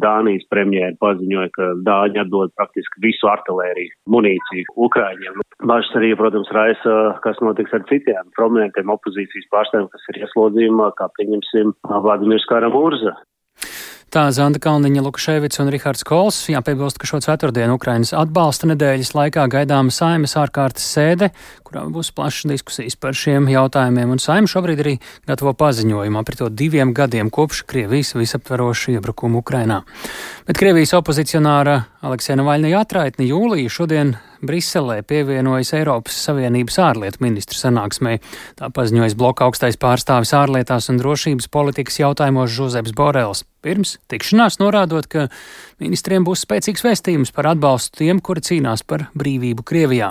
Dānijas 0.00 0.46
premjera 0.52 0.94
paziņoja, 1.02 1.50
ka 1.56 1.68
Dāņi 1.86 2.22
atdod 2.24 2.54
praktiski 2.56 3.02
visu 3.04 3.28
artilēriju, 3.32 3.96
munīciju 4.12 4.76
Ukraiņiem. 4.88 5.42
Bažas 5.68 5.92
arī, 6.00 6.14
protams, 6.18 6.50
raisa, 6.56 6.94
kas 7.24 7.40
notiks 7.44 7.74
ar 7.76 7.84
citiem 7.90 8.32
prominentiem 8.36 8.92
opozīcijas 8.94 9.50
pārstāvjiem, 9.52 9.90
kas 9.92 10.08
ir 10.12 10.22
ieslodzījumā, 10.24 10.92
kā 10.98 11.10
pieņemsim 11.18 11.76
Vladimirs 12.06 12.48
Karamurza. 12.50 13.18
Tā 14.12 14.26
Zanda 14.28 14.60
Kalniņa, 14.60 15.00
Lukaševits 15.06 15.56
un 15.62 15.70
Rihards 15.72 16.04
Kols. 16.04 16.42
Jāpiebilst, 16.52 16.98
ka 17.00 17.08
šo 17.08 17.22
ceturtdienu 17.24 17.78
Ukrainas 17.78 18.10
atbalsta 18.12 18.68
nedēļas 18.68 19.14
laikā 19.16 19.46
gaidāma 19.54 19.88
saimas 19.88 20.36
ārkārtas 20.36 20.84
sēde, 20.84 21.30
kurā 21.72 21.88
būs 21.88 22.12
plašas 22.12 22.50
diskusijas 22.50 22.96
par 23.00 23.16
šiem 23.16 23.48
jautājumiem, 23.48 24.12
un 24.12 24.20
saima 24.20 24.50
šobrīd 24.50 24.82
arī 24.82 24.98
gatavo 25.28 25.54
paziņojumu 25.56 26.24
par 26.24 26.36
to 26.36 26.48
diviem 26.52 26.92
gadiem 26.92 27.30
kopš 27.32 27.64
Krievijas 27.64 28.12
visaptverošu 28.14 28.92
iebrukumu 28.98 29.40
Ukrainā. 29.40 29.82
Bet 30.46 30.60
Krievijas 30.60 30.92
opozicionāra 30.98 31.86
Aleksēna 32.02 32.42
Navaļnija 32.42 32.82
atraitni 32.82 33.30
jūlija 33.30 33.72
šodien 33.72 34.16
Briselē 34.42 35.04
pievienojas 35.06 35.70
Eiropas 35.78 36.16
Savienības 36.26 36.80
ārlietu 36.82 37.22
ministru 37.22 37.54
sanāksmē. 37.54 38.16
Tā 38.58 38.72
paziņojas 38.74 39.14
bloka 39.14 39.46
augstais 39.46 39.78
pārstāvis 39.78 40.34
ārlietās 40.34 40.90
un 40.90 40.98
drošības 40.98 41.46
politikas 41.46 42.00
jautājumos 42.02 42.50
Žuzeps 42.50 42.96
Borels. 42.98 43.44
Pirms 43.62 44.00
tikšanās 44.10 44.58
norādot, 44.58 45.06
ka 45.06 45.28
ministriem 45.78 46.26
būs 46.26 46.42
spēcīgs 46.42 46.82
vēstījums 46.82 47.30
par 47.30 47.52
atbalstu 47.52 48.02
tiem, 48.02 48.18
kuri 48.18 48.42
cīnās 48.42 48.82
par 48.82 49.06
brīvību 49.14 49.62
Krievijā. 49.62 50.10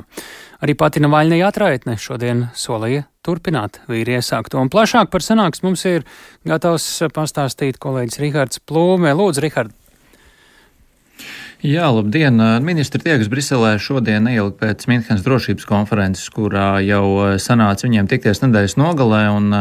Arī 0.61 0.75
pati 0.77 1.01
Navaļnija 1.01 1.47
atraitne 1.49 1.95
šodien 1.97 2.43
solīja 2.53 3.07
turpināt 3.25 3.79
vīri 3.89 4.19
iesākto. 4.19 4.61
Un 4.61 4.69
plašāk 4.69 5.09
par 5.09 5.25
sanāks 5.25 5.63
mums 5.65 5.87
ir 5.89 6.05
gatavs 6.45 6.85
pastāstīt 7.15 7.81
kolēģis 7.81 8.21
Rihards 8.21 8.61
Plūmē. 8.69 9.15
Lūdzu, 9.17 9.41
Rihard! 9.47 9.80
Jā, 11.61 11.91
labdien! 11.93 12.41
Ministri 12.65 12.97
tiekas 13.03 13.27
Briselē 13.29 13.75
šodien 13.77 14.23
neilgi 14.25 14.55
pēc 14.63 14.87
Minhenes 14.89 15.21
drošības 15.21 15.67
konferences, 15.69 16.25
kurā 16.33 16.79
jau 16.81 17.37
sanāca 17.37 17.85
viņiem 17.85 18.07
tikties 18.09 18.41
nedēļas 18.41 18.79
nogalē, 18.81 19.19
un 19.29 19.53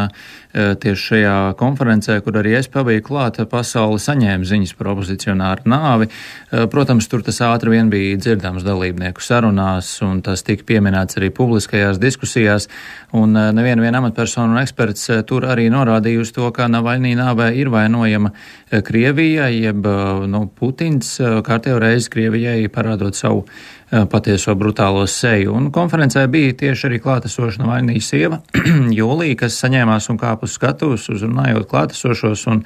tieši 0.50 1.02
šajā 1.04 1.34
konferencē, 1.60 2.16
kur 2.24 2.38
arī 2.40 2.56
es 2.58 2.70
pabiju 2.72 3.04
klāt, 3.06 3.36
pasauli 3.52 4.00
saņēma 4.02 4.48
ziņas 4.48 4.72
par 4.78 4.88
opozicionāru 4.94 5.68
nāvi. 5.70 6.08
Protams, 6.72 7.06
tur 7.06 7.20
tas 7.26 7.42
ātri 7.46 7.76
vien 7.76 7.92
bija 7.92 8.16
dzirdams 8.18 8.64
dalībnieku 8.64 9.22
sarunās, 9.22 9.92
un 10.02 10.24
tas 10.24 10.40
tika 10.42 10.64
pieminēts 10.72 11.20
arī 11.20 11.28
publiskajās 11.36 12.00
diskusijās, 12.00 12.66
un 13.12 13.36
neviena 13.36 13.84
viena 13.84 14.00
amatpersona 14.00 14.56
un 14.56 14.62
eksperts 14.64 15.06
tur 15.28 15.46
arī 15.52 15.68
norādīja 15.70 16.24
uz 16.24 16.32
to, 16.32 16.48
ka 16.56 16.66
Navaļnī 16.72 17.12
nāvē 17.20 17.52
ir 17.60 17.70
vainojama 17.70 18.32
Krievija, 18.88 19.52
jeb 19.52 19.86
nu, 20.32 20.42
Putins 20.56 21.14
kārtējo 21.20 21.78
reizi 21.90 22.12
Krievijai 22.14 22.70
parādot 22.72 23.18
savu 23.18 23.44
patieso 23.90 24.54
brutālo 24.54 25.02
seju. 25.10 25.54
Un 25.58 25.68
konferencē 25.74 26.24
bija 26.30 26.54
tieši 26.64 26.88
arī 26.88 27.02
klātesoša 27.02 27.64
Navaļnijas 27.64 28.10
sieva 28.14 28.40
Jūlija, 29.00 29.42
kas 29.44 29.58
saņēmās 29.64 30.10
un 30.12 30.18
kāpa 30.20 30.46
uz 30.46 30.56
skatuves, 30.56 31.08
uzrunājot 31.10 31.68
klātesošos 31.70 32.46
un 32.52 32.64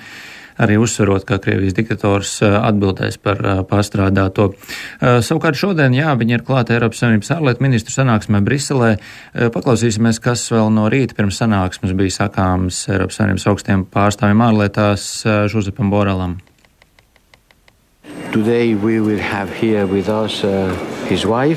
arī 0.60 0.76
uzsverot, 0.78 1.24
ka 1.26 1.40
Krievijas 1.42 1.74
diktators 1.74 2.36
atbildēs 2.44 3.18
par 3.22 3.40
pārstrādāto. 3.70 4.52
Savukārt 5.00 5.58
šodien, 5.58 5.96
jā, 5.96 6.14
viņi 6.20 6.38
ir 6.38 6.46
klāta 6.46 6.76
Eiropas 6.76 7.02
Savienības 7.02 7.32
ārlietu 7.34 7.66
ministru 7.66 7.96
sanāksmē 7.96 8.42
Briselē. 8.46 8.94
Paklausīsimies, 9.34 10.22
kas 10.22 10.46
vēl 10.54 10.70
no 10.76 10.86
rīta 10.92 11.18
pirms 11.18 11.42
sanāksmes 11.42 11.96
bija 11.98 12.20
sakāms 12.20 12.84
Eiropas 12.92 13.18
Savienības 13.18 13.50
augstiem 13.50 13.86
pārstāvjiem 13.90 14.46
ārlietās 14.46 15.08
Žuzepam 15.50 15.90
Borelam. 15.90 16.38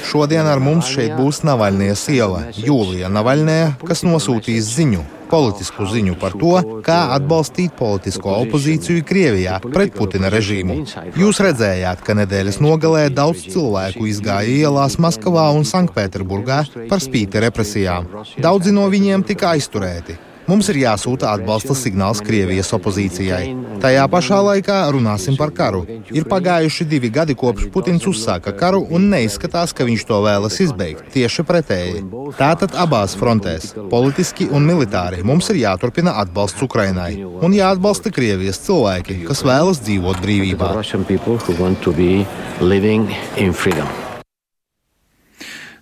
Šodien 0.06 0.46
ar 0.46 0.62
mums 0.62 0.90
šeit 0.94 1.16
būs 1.18 1.42
Navaļnie 1.48 1.94
sieva 1.98 2.44
Jūlija 2.54 3.10
Navaļnē, 3.10 3.60
kas 3.88 4.04
nosūtīs 4.06 4.76
ziņu 4.78 5.06
politisku 5.28 5.88
ziņu 5.92 6.16
par 6.22 6.36
to, 6.40 6.54
kā 6.86 6.98
atbalstīt 7.16 7.76
politisko 7.80 8.36
opozīciju 8.46 9.04
Krievijā 9.08 9.58
pret 9.66 9.96
Putina 9.98 10.32
režīmu. 10.34 10.80
Jūs 11.20 11.42
redzējāt, 11.44 12.04
ka 12.06 12.16
nedēļas 12.22 12.62
nogalē 12.64 13.08
daudz 13.14 13.48
cilvēku 13.52 14.08
izgāja 14.12 14.70
ielās 14.70 14.98
Maskavā 15.04 15.50
un 15.58 15.68
Sanktpēterburgā 15.68 16.62
par 16.88 17.04
spīti 17.04 17.44
represijām. 17.44 18.08
Daudzi 18.40 18.76
no 18.76 18.88
viņiem 18.94 19.26
tika 19.28 19.56
aizturēti. 19.58 20.18
Mums 20.48 20.70
ir 20.72 20.80
jāsūta 20.80 21.34
atbalsta 21.36 21.76
signāls 21.76 22.22
Krievijas 22.24 22.72
opozīcijai. 22.78 23.52
Tajā 23.84 24.06
pašā 24.12 24.38
laikā 24.46 24.78
runāsim 24.96 25.36
par 25.40 25.52
karu. 25.56 25.82
Ir 26.16 26.24
pagājuši 26.32 26.88
divi 26.88 27.12
gadi 27.14 27.36
kopš 27.36 27.68
Putins 27.74 28.08
uzsāka 28.08 28.54
karu 28.56 28.80
un 28.96 29.10
neizskatās, 29.12 29.76
ka 29.76 29.84
viņš 29.88 30.08
to 30.08 30.22
vēlas 30.24 30.58
izbeigt. 30.64 31.04
Tieši 31.14 31.46
pretēji. 31.52 32.06
Tātad 32.40 32.80
abās 32.80 33.18
frontēs, 33.20 33.74
politiski 33.92 34.48
un 34.48 34.66
militāri, 34.72 35.20
mums 35.28 35.52
ir 35.52 35.62
jāturpina 35.66 36.16
atbalsts 36.24 36.64
Ukrainai 36.64 37.12
un 37.22 37.56
jāatbalsta 37.56 38.14
Krievijas 38.16 38.64
cilvēki, 38.64 39.26
kas 39.28 39.44
vēlas 39.48 39.84
dzīvot 39.84 40.24
brīvībā. 40.24 40.74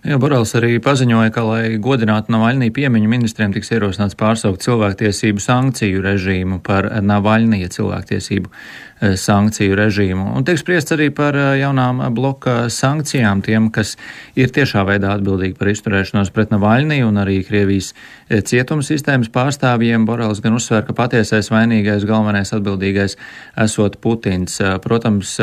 Jā, 0.06 0.20
Borels 0.22 0.52
arī 0.54 0.76
paziņoja, 0.78 1.32
ka, 1.34 1.42
lai 1.42 1.78
godinātu 1.82 2.30
Navaļnī 2.30 2.68
piemiņu, 2.70 3.08
ministriem 3.10 3.50
tiks 3.50 3.72
ierosināts 3.74 4.14
pārsaukt 4.14 4.62
cilvēktiesību 4.62 5.42
sankciju 5.42 6.04
režīmu 6.04 6.60
par 6.62 6.86
Navaļnija 7.02 7.72
cilvēktiesību 7.74 8.52
Eh, 8.96 9.12
sankciju 9.20 9.74
režīmu. 9.76 10.22
Un 10.38 10.44
tiek 10.48 10.56
spriests 10.56 10.94
arī 10.94 11.10
par 11.12 11.36
eh, 11.36 11.58
jaunām 11.60 11.98
bloka 12.16 12.70
sankcijām 12.72 13.42
tiem, 13.44 13.66
kas 13.68 13.90
ir 14.40 14.48
tiešā 14.48 14.86
veidā 14.88 15.10
atbildīgi 15.18 15.58
par 15.58 15.68
izturēšanos 15.68 16.30
pret 16.32 16.54
Navaļnī 16.54 17.02
un 17.04 17.20
arī 17.20 17.42
Krievijas 17.44 17.90
eh, 17.92 18.40
cietuma 18.40 18.80
sistēmas 18.80 19.28
pārstāvjiem. 19.34 20.06
Borels 20.08 20.40
gan 20.40 20.56
uzsver, 20.56 20.80
ka 20.86 20.96
patiesais 20.96 21.52
vainīgais, 21.52 22.06
galvenais 22.08 22.54
atbildīgais 22.56 23.18
esot 23.66 23.98
Putins. 24.00 24.56
Protams, 24.80 25.34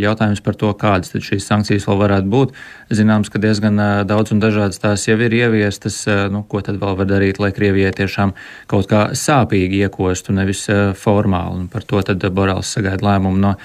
jautājums 0.00 0.40
par 0.40 0.56
to, 0.56 0.72
kādas 0.80 1.12
tad 1.12 1.28
šīs 1.28 1.44
sankcijas 1.44 1.84
vēl 1.90 2.00
varētu 2.06 2.32
būt. 2.32 2.56
Zināms, 2.96 3.28
ka 3.28 3.42
diezgan 3.44 3.76
daudz 4.12 4.34
un 4.34 4.42
dažādas 4.42 4.82
tās 4.82 5.06
jau 5.08 5.18
ir 5.20 5.34
ieviestas. 5.40 6.02
Nu, 6.32 6.44
ko 6.48 6.62
tad 6.64 6.80
vēl 6.82 6.98
var 7.00 7.08
darīt, 7.10 7.40
lai 7.42 7.52
Krievijai 7.56 7.94
tiešām 8.02 8.36
kaut 8.70 8.90
kā 8.92 9.08
sāpīgi 9.18 9.82
iekostu, 9.86 10.36
nevis 10.36 10.66
formāli. 11.00 11.64
Un 11.64 11.72
par 11.72 11.88
to 11.88 12.04
tad 12.06 12.28
Borels 12.36 12.76
sagaida 12.76 13.10
lēmumu 13.12 13.42
no 13.42 13.56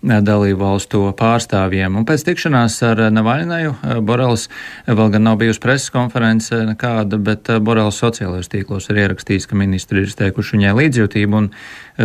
dalību 0.00 0.60
valstu 0.60 1.02
pārstāvjiem. 1.16 1.98
Un 2.00 2.06
pēc 2.08 2.24
tikšanās 2.24 2.78
ar 2.88 3.02
Navaļnaju 3.12 4.00
Borelis 4.06 4.46
vēl 4.88 5.12
gan 5.12 5.26
nav 5.28 5.36
bijusi 5.42 5.60
preses 5.60 5.92
konference 5.92 6.56
nekāda, 6.56 7.20
bet 7.20 7.50
Borelis 7.60 8.00
sociālajos 8.00 8.48
tīklos 8.52 8.88
ir 8.90 9.02
ierakstījis, 9.04 9.48
ka 9.50 9.58
ministri 9.60 10.00
ir 10.00 10.08
izteikuši 10.08 10.56
viņai 10.56 10.74
līdzjūtību 10.80 11.40
un 11.42 11.50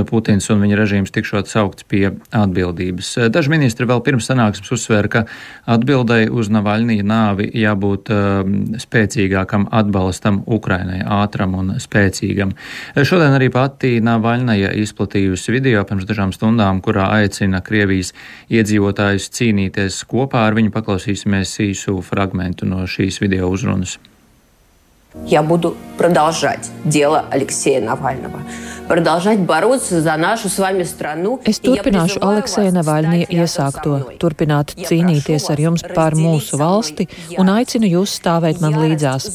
Putins 0.10 0.50
un 0.52 0.64
viņa 0.64 0.78
režīms 0.80 1.14
tikšot 1.16 1.50
saukts 1.50 1.86
pie 1.88 2.10
atbildības. 2.36 3.12
Daži 3.34 3.52
ministri 3.54 3.88
vēl 3.90 4.02
pirms 4.06 4.28
sanāksmes 4.30 4.74
uzsvēra, 4.76 5.12
ka 5.12 5.22
atbildēji 5.76 6.32
uz 6.34 6.50
Navaļnija 6.54 7.06
nāvi 7.08 7.50
jābūt 7.56 8.12
uh, 8.14 8.42
spēcīgākam 8.82 9.68
atbalstam 9.72 10.42
Ukrainai, 10.46 11.02
ātram 11.02 11.56
un 11.60 11.76
spēcīgam. 11.82 12.56
Šodien 12.96 13.38
arī 13.38 13.52
pati 13.54 13.96
Navaļnaja 14.04 14.74
izplatījusi 14.84 15.56
video 15.56 15.86
pirms 15.88 16.08
dažām 16.10 16.34
stundām, 16.36 16.82
kurā 16.86 17.12
aicina 17.20 17.64
Krievijas 17.66 18.14
iedzīvotājus 18.52 19.30
cīnīties 19.38 20.02
kopā 20.10 20.48
ar 20.50 20.58
viņu. 20.58 20.74
Paklausīsimies 20.76 21.56
īsu 21.70 22.02
fragmentu 22.06 22.68
no 22.70 22.84
šīs 22.90 23.22
video 23.24 23.52
uzrunas. 23.54 24.00
Я 25.27 25.43
буду 25.43 25.77
продолжать 25.99 26.71
дело 26.85 27.25
Алексея 27.31 27.81
Навального 27.81 28.41
продолжать 28.91 29.39
бороться 29.39 30.01
за 30.01 30.17
наšu 30.17 30.49
с 30.49 30.59
вами 30.59 30.83
страну. 30.83 31.39
Es 31.45 31.61
turpināšu 31.63 32.19
Alekseja 32.27 32.73
Navaļņa 32.75 33.29
iesākto, 33.31 33.93
turpināt 34.19 34.75
cīnīties 34.75 35.47
ar 35.53 35.63
jums 35.63 35.85
par 35.95 36.17
mūsu 36.19 36.59
valsti 36.59 37.07
un 37.39 37.53
aicinu 37.55 37.87
jūs 37.87 38.17
stāvēt 38.19 38.59
man 38.59 38.75
līdzās. 38.83 39.29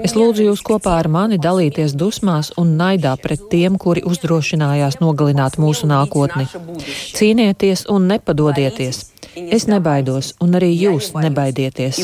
Es 0.00 0.16
lūdzu 0.16 0.48
jūs 0.48 0.64
kopā 0.64 0.96
ar 1.02 1.10
mani 1.12 1.36
dalīties 1.36 1.92
dusmās 1.92 2.54
un 2.56 2.72
naidā 2.80 3.12
pret 3.20 3.44
tiem, 3.52 3.76
kuri 3.76 4.00
uzdrošinājās 4.00 4.96
nogalināt 5.04 5.60
mūsu 5.60 5.84
nākotni. 5.92 6.48
Cīnieties 7.20 7.84
un 7.92 8.08
nepadodieties. 8.08 9.04
Es 9.36 9.68
nebaidos, 9.68 10.32
un 10.40 10.56
arī 10.56 10.72
jūs 10.72 11.12
nebaidieties. 11.20 12.00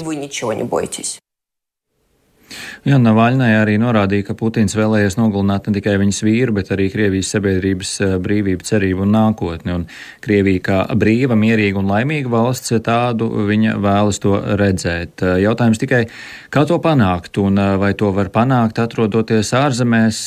Jā, 2.88 2.96
Navaļnai 3.01 3.50
arī 3.60 3.75
norādīja, 3.82 4.30
ka 4.30 4.36
Putins 4.39 4.75
vēlējies 4.77 5.18
nogalināt 5.20 5.68
ne 5.68 5.75
tikai 5.75 5.98
viņas 6.00 6.22
vīru, 6.24 6.56
bet 6.56 6.72
arī 6.72 6.88
Krievijas 6.94 7.34
sabiedrības 7.36 7.92
eh, 8.05 8.16
brīvību, 8.24 8.64
cerību 8.68 9.03
un 9.03 9.14
nākotni. 9.16 9.75
Un 9.75 9.86
Krievija 10.24 10.64
kā 10.64 10.79
brīva, 10.96 11.36
mierīga 11.40 11.81
un 11.81 11.92
laimīga 11.92 12.31
valsts, 12.31 12.72
tādu 12.86 13.29
viņa 13.50 13.75
vēlas 13.83 14.22
to 14.24 14.38
redzēt. 14.62 15.20
Eh, 15.20 15.38
jautājums 15.44 15.83
tikai, 15.83 16.05
kā 16.53 16.64
to 16.70 16.79
panākt 16.83 17.42
un 17.44 17.60
eh, 17.60 17.75
vai 17.81 17.92
to 18.00 18.14
var 18.16 18.31
panākt, 18.33 18.79
atrodoties 18.83 19.51
ārzemēs. 19.57 20.25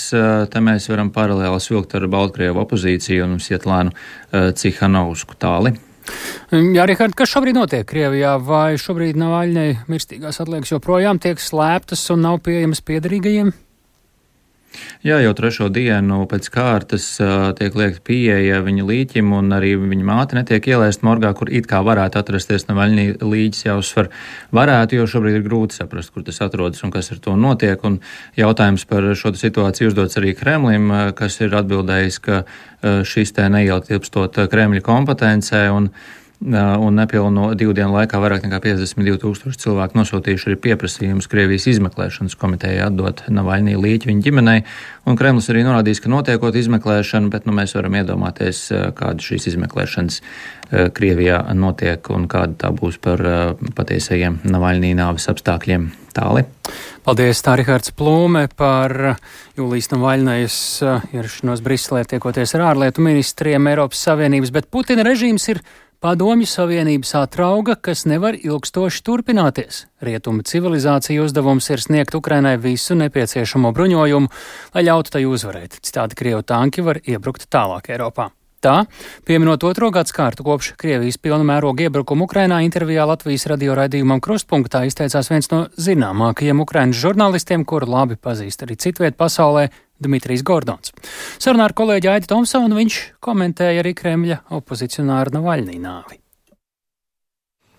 Te 0.50 0.60
mēs 0.64 0.88
varam 0.92 1.12
paralēli 1.14 1.60
vilkt 1.70 1.94
ar 1.96 2.08
Baltkrievu 2.10 2.60
opozīciju 2.64 3.24
un 3.26 3.38
Sietlānu 3.42 3.94
Cihanovsku 4.30 5.38
tāli. 5.40 5.78
Jā, 6.50 6.84
Rihard, 6.88 7.14
kas 7.18 7.30
šobrīd 7.30 7.58
notiek 7.58 7.86
Krievijā? 7.88 8.36
Vai 8.42 8.74
šobrīd 8.80 9.18
Navaļņai 9.20 9.68
mirstīgās 9.90 10.40
atliekas 10.42 10.74
joprojām 10.74 11.20
tiek 11.22 11.40
slēptas 11.42 12.06
un 12.14 12.24
nav 12.26 12.40
pieejamas 12.46 12.82
piedarīgajiem? 12.86 13.52
Jā, 15.00 15.16
jau 15.24 15.32
trešo 15.34 15.70
dienu 15.72 16.20
pēc 16.30 16.46
kārtas 16.52 17.06
tiek 17.58 17.76
liekta 17.76 18.02
pieeja 18.06 18.60
viņa 18.62 18.84
līķim, 18.86 19.32
un 19.34 19.50
arī 19.56 19.72
viņa 19.80 20.06
māte 20.06 20.36
netiek 20.36 20.68
ielaista 20.70 21.06
morgā, 21.08 21.32
kur 21.36 21.50
it 21.50 21.66
kā 21.70 21.80
varētu 21.86 22.20
atrasties 22.20 22.68
Navaļņī 22.68 23.06
līķis 23.24 23.66
jāuzsver. 23.66 24.10
Varētu, 24.54 25.00
jo 25.00 25.08
šobrīd 25.10 25.40
ir 25.40 25.46
grūti 25.48 25.80
saprast, 25.80 26.12
kur 26.14 26.26
tas 26.26 26.42
atrodas 26.44 26.84
un 26.86 26.94
kas 26.94 27.10
ar 27.14 27.22
to 27.24 27.34
notiek. 27.40 27.82
Un 27.88 27.98
jautājums 28.38 28.86
par 28.90 29.08
šo 29.16 29.34
situāciju 29.40 29.90
uzdots 29.90 30.20
arī 30.20 30.36
Kremlim, 30.38 30.92
kas 31.18 31.40
ir 31.40 31.56
atbildējis, 31.62 32.22
ka 32.22 32.44
šis 32.80 33.34
te 33.36 33.48
neietilpstot 33.50 34.44
Kremļa 34.52 34.84
kompetencē. 34.86 35.66
Un, 35.74 35.90
uh, 35.90 36.19
un 36.40 36.94
nepilnu 36.96 37.50
divu 37.58 37.74
dienu 37.76 37.92
laikā 37.92 38.16
vairāk 38.20 38.46
nekā 38.46 38.62
52 38.64 39.18
tūkstoši 39.20 39.60
cilvēku 39.60 39.98
nosūtījuši 39.98 40.48
arī 40.48 40.56
pieprasījumus 40.64 41.28
Krievijas 41.28 41.66
izmeklēšanas 41.68 42.36
komitejai 42.40 42.86
atdot 42.86 43.26
Navaļnī 43.28 43.74
līķi 43.76 44.08
viņa 44.08 44.24
ģimenei, 44.24 44.62
un 45.04 45.18
Kremlis 45.20 45.50
arī 45.52 45.66
norādījis, 45.66 46.00
ka 46.00 46.12
notiekot 46.12 46.56
izmeklēšana, 46.56 47.28
bet 47.32 47.44
nu, 47.44 47.52
mēs 47.58 47.76
varam 47.76 47.98
iedomāties, 48.00 48.62
kāda 48.96 49.26
šīs 49.26 49.50
izmeklēšanas 49.52 50.22
Krievijā 50.96 51.42
notiek 51.58 52.08
un 52.14 52.24
kāda 52.30 52.56
tā 52.64 52.70
būs 52.72 52.96
par 53.02 53.20
patiesajiem 53.76 54.40
Navaļnī 54.48 54.94
nāves 54.96 55.28
apstākļiem. 55.32 55.90
Tāli. 56.10 56.42
Paldies, 57.06 57.38
tā 57.46 57.52
Rihards 57.60 57.92
Plūme 57.94 58.48
par 58.58 58.90
Jūlijas 59.54 59.92
Navaļnais 59.92 60.56
ierašanos 61.14 61.62
Briselē 61.62 62.02
tiekoties 62.10 62.56
ar 62.58 62.64
ārlietu 62.72 63.04
ministriem 63.06 63.68
Eiropas 63.70 64.02
Savienības, 64.08 64.50
bet 64.56 64.66
Putina 64.74 65.04
režīms 65.06 65.46
ir 65.52 65.62
Padomju 66.00 66.46
Savienības 66.48 67.10
atrauga, 67.18 67.74
kas 67.76 68.06
nevar 68.08 68.32
ilgstoši 68.32 69.02
turpināties. 69.04 69.82
Rietumu 70.00 70.40
civilizācija 70.48 71.20
uzdevums 71.20 71.68
ir 71.68 71.84
sniegt 71.84 72.16
Ukrainai 72.16 72.54
visu 72.56 72.96
nepieciešamo 72.96 73.74
bruņojumu, 73.76 74.32
lai 74.72 74.86
ļautu 74.88 75.12
tai 75.18 75.26
uzvarēt. 75.28 75.76
Citādi 75.84 76.16
Krievu 76.16 76.40
tanki 76.40 76.80
var 76.88 77.04
iebrukt 77.04 77.50
tālāk 77.52 77.92
Eiropā. 77.92 78.30
Tā, 78.60 78.82
pieminot 79.24 79.62
otro 79.64 79.88
gads 79.88 80.12
kārtu 80.12 80.44
kopš 80.44 80.74
Krievijas 80.80 81.16
pilna 81.16 81.46
mēroga 81.48 81.86
iebrukuma 81.86 82.26
Ukrainā, 82.26 82.58
intervijā 82.60 83.06
Latvijas 83.08 83.46
radio 83.48 83.72
raidījumam 83.78 84.20
Krustpunktā 84.20 84.82
izteicās 84.84 85.32
viens 85.32 85.48
no 85.48 85.62
zināmākajiem 85.80 86.60
Ukrainas 86.60 87.00
žurnālistiem, 87.00 87.64
kuru 87.64 87.88
labi 87.88 88.20
pazīst 88.20 88.66
arī 88.66 88.76
citviet 88.76 89.16
pasaulē- 89.16 89.70
Dmitrijs 90.04 90.44
Gordons. 90.44 90.92
Sarunā 91.40 91.70
ar 91.70 91.72
kolēģi 91.72 92.12
Aidi 92.12 92.28
Tomsonu 92.28 92.76
viņš 92.76 93.00
komentēja 93.24 93.80
arī 93.80 93.96
Kremļa 93.96 94.42
opozicionāru 94.52 95.40
Navaļnī 95.40 95.80
nāvi. 95.80 96.20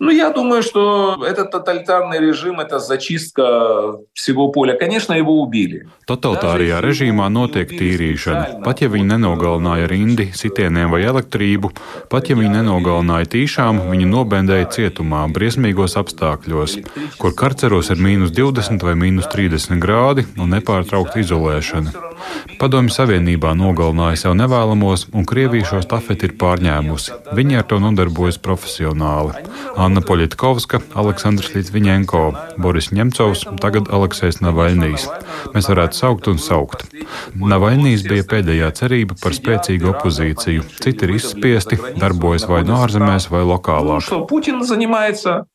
Ну, 0.01 0.11
я 0.11 0.29
думаю, 0.29 0.61
что 0.61 1.25
этот 1.25 1.49
тоталитарный 1.51 2.19
режим – 2.19 2.61
это 2.61 2.77
зачистка 2.79 3.95
всего 4.13 4.49
поля. 4.49 4.75
Конечно, 4.75 5.13
его 5.13 5.41
убили. 5.41 5.87
Totalitārijā 6.07 6.77
režīmā 6.79 7.25
notiek 7.27 7.67
tīrīšana. 7.67 8.61
Pat 8.63 8.79
ja 8.79 8.87
viņi 8.87 9.09
nenogalināja 9.09 9.89
rindi, 9.91 10.29
sitieniem 10.31 10.93
vai 10.93 11.01
elektrību, 11.03 11.73
pat 12.07 12.29
ja 12.29 12.37
viņi 12.39 12.61
nenogalināja 12.61 13.27
tīšām, 13.33 13.81
viņi 13.89 14.07
nobendēja 14.07 14.69
cietumā, 14.71 15.25
briesmīgos 15.35 15.97
apstākļos, 15.99 16.77
kur 17.19 17.35
karceros 17.35 17.91
ir 17.91 17.99
mīnus 17.99 18.31
20 18.31 18.85
vai 18.87 18.95
mīnus 18.95 19.27
30 19.33 19.81
grādi 19.83 20.23
un 20.37 20.53
nepārtraukta 20.55 21.19
izolēšana. 21.25 21.91
Padomju 22.61 22.93
Savienībā 22.95 23.51
nogalināja 23.57 24.23
sev 24.23 24.37
nevēlamos, 24.39 25.09
un 25.11 25.27
Krievija 25.27 25.67
šo 25.73 25.81
stafeti 25.83 26.29
ir 26.29 26.37
pārņēmusi. 26.39 27.19
Viņi 27.35 27.59
ar 27.59 27.67
to 27.67 27.81
nodarbojas 27.83 28.39
profesionāli. 28.39 29.43
Anna 29.91 30.01
Poļitkovska, 30.01 30.79
Aleksandrs 30.97 31.51
Litviņenko, 31.55 32.21
Boris 32.61 32.91
Ņemcovs, 32.95 33.43
tagad 33.61 33.91
Aleksējs 33.93 34.39
Navaļnīs. 34.45 35.07
Mēs 35.55 35.69
varētu 35.71 35.99
saukt 35.99 36.29
un 36.31 36.39
saukt. 36.41 36.85
Navaļnīs 37.35 38.05
bija 38.07 38.25
pēdējā 38.29 38.71
cerība 38.79 39.17
par 39.21 39.35
spēcīgu 39.35 39.91
opozīciju. 39.91 40.65
Citi 40.79 41.07
ir 41.07 41.15
izspiesti, 41.17 41.79
darbojas 41.99 42.47
vai 42.49 42.63
no 42.67 42.79
ārzemēs, 42.85 43.29
vai 43.33 43.43
lokālāk. 43.47 44.07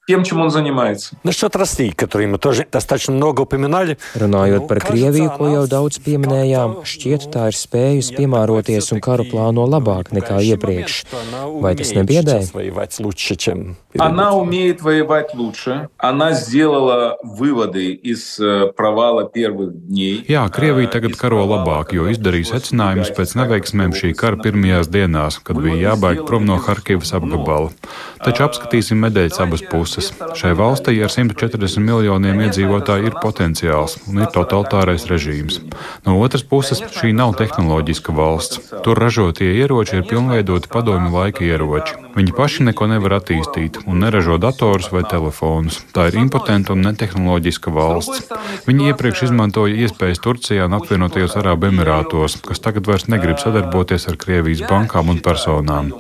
Тем, 0.09 0.25
чем 0.25 0.41
он 0.41 0.51
занимается. 0.51 1.17
Насчет 1.23 1.55
России, 1.55 1.91
которую 1.91 2.31
мы 2.31 2.39
тоже 2.39 2.67
достаточно 2.71 3.15
много 3.15 3.43
упоминали. 3.43 3.99
Runājot 4.17 4.67
par 4.67 4.81
Krieviju, 4.83 5.31
ko 5.39 5.47
jau 5.47 5.63
daudz 5.71 6.01
pieminējām, 6.03 6.83
šķiet, 6.83 7.29
tā 7.31 7.47
ir 7.53 7.57
spējusi 7.57 8.17
piemēroties 8.19 8.91
un 8.93 9.01
karu 9.01 9.29
plāno 9.31 9.63
labāk 9.63 10.11
nekā 10.11 10.43
iepriekš. 10.43 11.05
Vai 11.63 11.77
tas 11.79 11.95
nebiedē? 11.95 12.43
Она 13.99 14.26
умеет 14.33 14.83
воевать 14.83 15.35
лучше. 15.35 15.89
Она 15.99 16.33
сделала 16.33 17.19
выводы 17.23 17.93
из 17.93 18.41
провала 18.77 19.29
первых 19.29 19.73
dней. 19.87 20.25
Jā, 20.29 20.49
Krievija 20.51 20.91
tagad 20.91 21.17
karo 21.17 21.45
labāk, 21.47 21.95
jo 21.95 22.09
izdarīja 22.11 22.57
secinājumus 22.57 23.13
pēc 23.15 23.37
neveiksmēm 23.39 23.95
šī 23.95 24.13
kara 24.19 24.41
pirmajās 24.41 24.91
dienās, 24.91 25.39
kad 25.39 25.61
bija 25.61 25.93
jābaig 25.93 26.25
prom 26.27 26.47
no 26.49 26.59
Harkivas 26.59 27.15
apgabala. 27.15 27.71
Taču 28.23 28.47
apskatīsim 28.47 29.01
medaļas 29.03 29.41
abas 29.43 29.63
puses 29.71 29.83
puses. 29.83 30.13
Šai 30.39 30.53
valstī 30.57 30.97
ar 31.03 31.11
140 31.13 31.83
miljoniem 31.83 32.41
iedzīvotāju 32.47 33.11
ir 33.11 33.19
potenciāls 33.23 33.99
un 34.09 34.23
ir 34.23 34.31
totalitārais 34.35 35.07
režīms. 35.11 35.61
No 36.07 36.19
otras 36.23 36.45
puses, 36.47 36.83
šī 36.97 37.13
nav 37.17 37.35
tehnoloģiska 37.41 38.15
valsts. 38.17 38.73
Tur 38.85 38.99
ražotie 38.99 39.53
ieroči 39.59 40.01
ir 40.01 40.09
pilnveidoti 40.09 40.71
padomju 40.73 41.13
laika 41.13 41.45
ieroči. 41.45 41.99
Viņi 42.17 42.37
paši 42.37 42.69
neko 42.69 42.89
nevar 42.93 43.19
attīstīt 43.21 43.83
un 43.87 44.05
neražo 44.18 44.38
datorus 44.42 44.88
vai 44.90 45.04
telefonus. 45.06 45.78
Tā 45.94 46.08
ir 46.10 46.18
impotenta 46.18 46.74
un 46.74 46.82
netehnoloģiska 46.82 47.70
valsts. 47.70 48.32
Viņi 48.66 48.90
iepriekš 48.90 49.28
izmantoja 49.28 49.78
iespējas 49.86 50.24
Turcijā 50.26 50.66
un 50.66 50.74
apvienotajos 50.80 51.38
Arābu 51.38 51.70
Emirātos, 51.70 52.40
kas 52.42 52.64
tagad 52.64 52.90
vairs 52.90 53.06
negrib 53.14 53.38
sadarboties 53.38 54.10
ar 54.10 54.18
Krievijas 54.18 54.66
bankām 54.66 55.14
un 55.14 55.22
personām. 55.22 55.94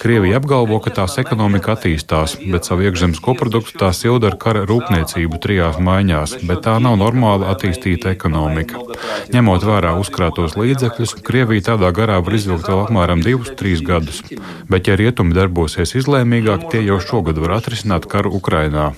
Krievija 0.00 0.38
apgalvo, 0.40 0.78
ka 0.80 0.90
tās 0.96 1.18
ekonomika 1.20 1.74
attīstās, 1.74 2.38
bet 2.52 2.64
savu 2.64 2.86
iekšzemes 2.86 3.18
koproduktu 3.20 3.74
tās 3.82 4.00
ilda 4.06 4.30
ar 4.30 4.36
kara 4.40 4.62
rūpniecību 4.68 5.40
trijās 5.44 5.76
maiņās, 5.76 6.38
bet 6.48 6.62
tā 6.64 6.78
nav 6.80 6.96
normāla 7.02 7.50
attīstīta 7.52 8.14
ekonomika. 8.14 8.80
Ņemot 9.34 9.66
vērā 9.68 9.92
uzkrātos 10.00 10.56
līdzekļus, 10.56 11.18
Krievija 11.26 11.66
tādā 11.74 11.92
garā 11.92 12.16
var 12.24 12.38
izvilkt 12.38 12.72
vēl 12.72 12.86
apmēram 12.86 13.20
divus, 13.26 13.52
trīs 13.60 13.84
gadus. 13.84 14.22
Bet, 14.72 14.88
ja 14.88 14.96
rietumi 14.96 15.36
darbosies 15.36 15.92
izlēmīgāk, 16.00 16.70
tie 16.72 16.80
jau 16.86 16.96
šogad 17.04 17.36
var 17.44 17.58
atrisināt 17.60 18.08
karu 18.08 18.32
Ukrainā. 18.40 18.94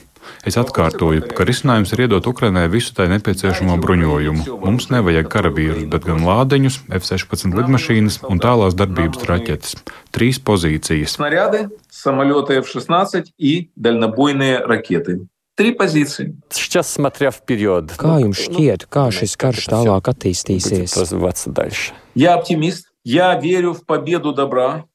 Es 0.47 0.57
atkārtoju, 0.59 1.23
ka 1.35 1.45
risinājums 1.47 1.93
ir 1.95 2.05
iedot 2.05 2.27
Ukrainai 2.29 2.67
visu 2.71 2.93
tai 2.95 3.07
nepieciešamo 3.11 3.77
bruņojumu. 3.83 4.57
Mums 4.63 4.89
nevajag 4.93 5.29
karavīrus, 5.31 5.87
bet 5.91 6.07
gan 6.07 6.23
lādiņus, 6.27 6.81
F-16 6.99 7.55
lidmašīnas 7.57 8.19
un 8.27 8.41
tālās 8.43 8.75
darbības 8.77 9.23
raķetes. 9.29 9.79
Trīs 10.15 10.39
pozīcijas. 10.43 11.17
Снаряды, 11.17 11.67
самолеты 11.89 12.59
F-16 12.61 13.33
и 13.37 13.71
дальнобойные 13.75 14.59
ракеты. 14.59 15.27
Три 15.57 15.71
позиции. 15.71 16.35
Сейчас, 16.51 16.93
смотря 16.93 17.31
вперед. 17.31 17.89
Kā 17.97 18.19
jums 18.21 18.43
šķiet, 18.45 18.85
kā 18.93 19.07
šis 19.09 19.33
karš 19.41 19.65
tālāk 19.71 20.05
attīstīsies? 20.05 20.93
Я 22.13 22.35
оптимист. 22.37 22.85
Я 23.03 23.33
верю 23.39 23.73
в 23.73 23.83
победу 23.83 24.33
добра. 24.33 24.85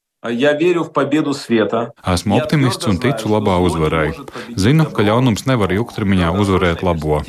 Esmu 2.12 2.34
optimists 2.40 2.88
un 2.90 2.96
ticu 2.98 3.28
labā 3.30 3.54
uzvarai. 3.62 4.08
Zinu, 4.58 4.88
ka 4.90 5.04
ļaunums 5.06 5.44
nevar 5.46 5.70
ilgtermiņā 5.70 6.32
uzvarēt 6.42 6.80
labo. 6.82 7.20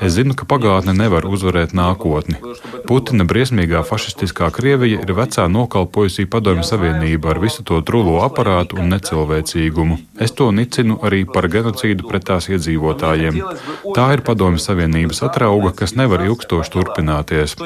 Es 0.00 0.14
zinu, 0.14 0.32
ka 0.32 0.46
pagātne 0.48 0.94
nevar 0.96 1.26
uzvarēt 1.28 1.74
nākotni. 1.76 2.38
Putina 2.88 3.26
briesmīgā 3.28 3.82
fašistiskā 3.84 4.48
Krievija 4.56 5.02
ir 5.04 5.12
vecā 5.18 5.44
nokalpojusī 5.52 6.24
padomju 6.32 6.64
savienība 6.64 7.34
ar 7.34 7.42
visu 7.44 7.60
to 7.60 7.82
trulo 7.84 8.16
aparātu 8.24 8.80
un 8.80 8.88
necilvēcīgumu. 8.94 10.00
Es 10.16 10.32
to 10.32 10.48
nicinu 10.48 10.96
arī 11.04 11.26
par 11.28 11.44
genocīdu 11.52 12.08
pret 12.08 12.24
tās 12.32 12.48
iedzīvotājiem. 12.48 13.36
Tā 13.92 14.06
ir 14.16 14.24
padomju 14.24 14.64
savienības 14.64 15.20
atrauga, 15.28 15.74
kas 15.76 15.92
nevar 15.92 16.24
ilgstoši 16.24 16.72
turpināties. 16.72 17.58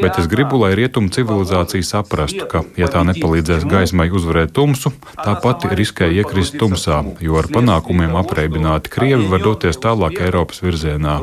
Bet 0.00 0.24
es 0.24 0.32
gribu, 0.32 0.64
lai 0.64 0.72
rietumu 0.80 1.12
civilizācija 1.12 1.84
saprastu, 1.84 2.48
ka, 2.48 2.64
ja 2.80 2.88
tā 2.88 3.04
nepalīdzēs 3.12 3.68
gaismai 3.68 4.08
uzvarēt, 4.08 4.21
uzvarēt 4.21 4.53
tumsu, 4.53 4.91
tā 5.17 5.33
pati 5.41 5.67
riskē 5.73 6.07
iekrist 6.13 6.59
tumsā, 6.61 7.01
jo 7.19 7.37
ar 7.41 7.49
panākumiem 7.49 8.13
apreibināti 8.21 8.93
Krievi 8.93 9.25
var 9.31 9.41
doties 9.41 9.81
tālāk 9.81 10.21
Eiropas 10.21 10.61
virzienā. 10.61 11.17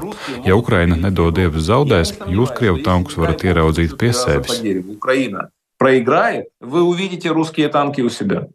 Ja 0.44 0.58
Ukraina 0.58 0.96
nedod 0.98 1.38
dievs 1.38 1.68
zaudēs, 1.70 2.16
jūs 2.26 2.50
Krievu 2.58 2.82
tankus 2.82 3.16
varat 3.16 3.44
ieraudzīt 3.46 3.94
pie 3.98 4.12
sevis. 4.12 4.60
Проиграет, 5.76 6.46
вы 6.60 6.82
увидите 6.82 7.30
русские 7.30 7.68
танки 7.68 8.00
у 8.00 8.08
себя. 8.08 8.46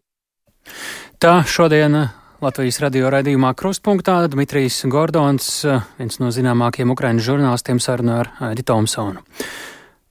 Tā 1.19 1.43
šodien 1.43 2.09
Latvijas 2.39 2.79
radio 2.79 3.09
raidījumā 3.11 3.51
Krustpunktā 3.59 4.21
Dmitrijs 4.31 4.85
Gordons, 4.87 5.65
viens 5.99 6.19
no 6.23 6.29
zināmākajiem 6.31 6.93
Ukraiņu 6.95 7.25
žurnālistiem, 7.25 7.81
sarunā 7.83 8.21
ar 8.23 8.29
Aidi 8.39 8.63
Tomsonu. 8.63 9.19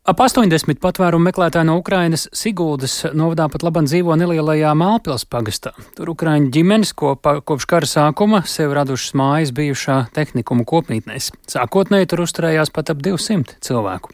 Ap 0.04 0.20
80 0.20 0.82
patvērumu 0.84 1.30
meklētāji 1.30 1.64
no 1.70 1.78
Ukrainas 1.80 2.26
Siguldas 2.36 2.98
novadā 3.16 3.46
pat 3.48 3.62
labam 3.64 3.86
dzīvo 3.88 4.18
nelielajā 4.20 4.74
Mālpils 4.76 5.24
pagastā. 5.32 5.72
Tur 5.96 6.12
Ukraiņu 6.12 6.50
ģimenes 6.52 6.92
kopā, 7.00 7.38
kopš 7.40 7.68
kara 7.72 7.88
sākuma 7.88 8.42
sev 8.44 8.74
radušas 8.76 9.14
mājas 9.16 9.54
bijušā 9.56 9.96
tehnikuma 10.12 10.68
kopmītnēs. 10.68 11.30
Sākotnēji 11.54 12.10
tur 12.12 12.26
uzturējās 12.26 12.74
pat 12.76 12.92
ap 12.92 13.00
200 13.00 13.56
cilvēku. 13.64 14.12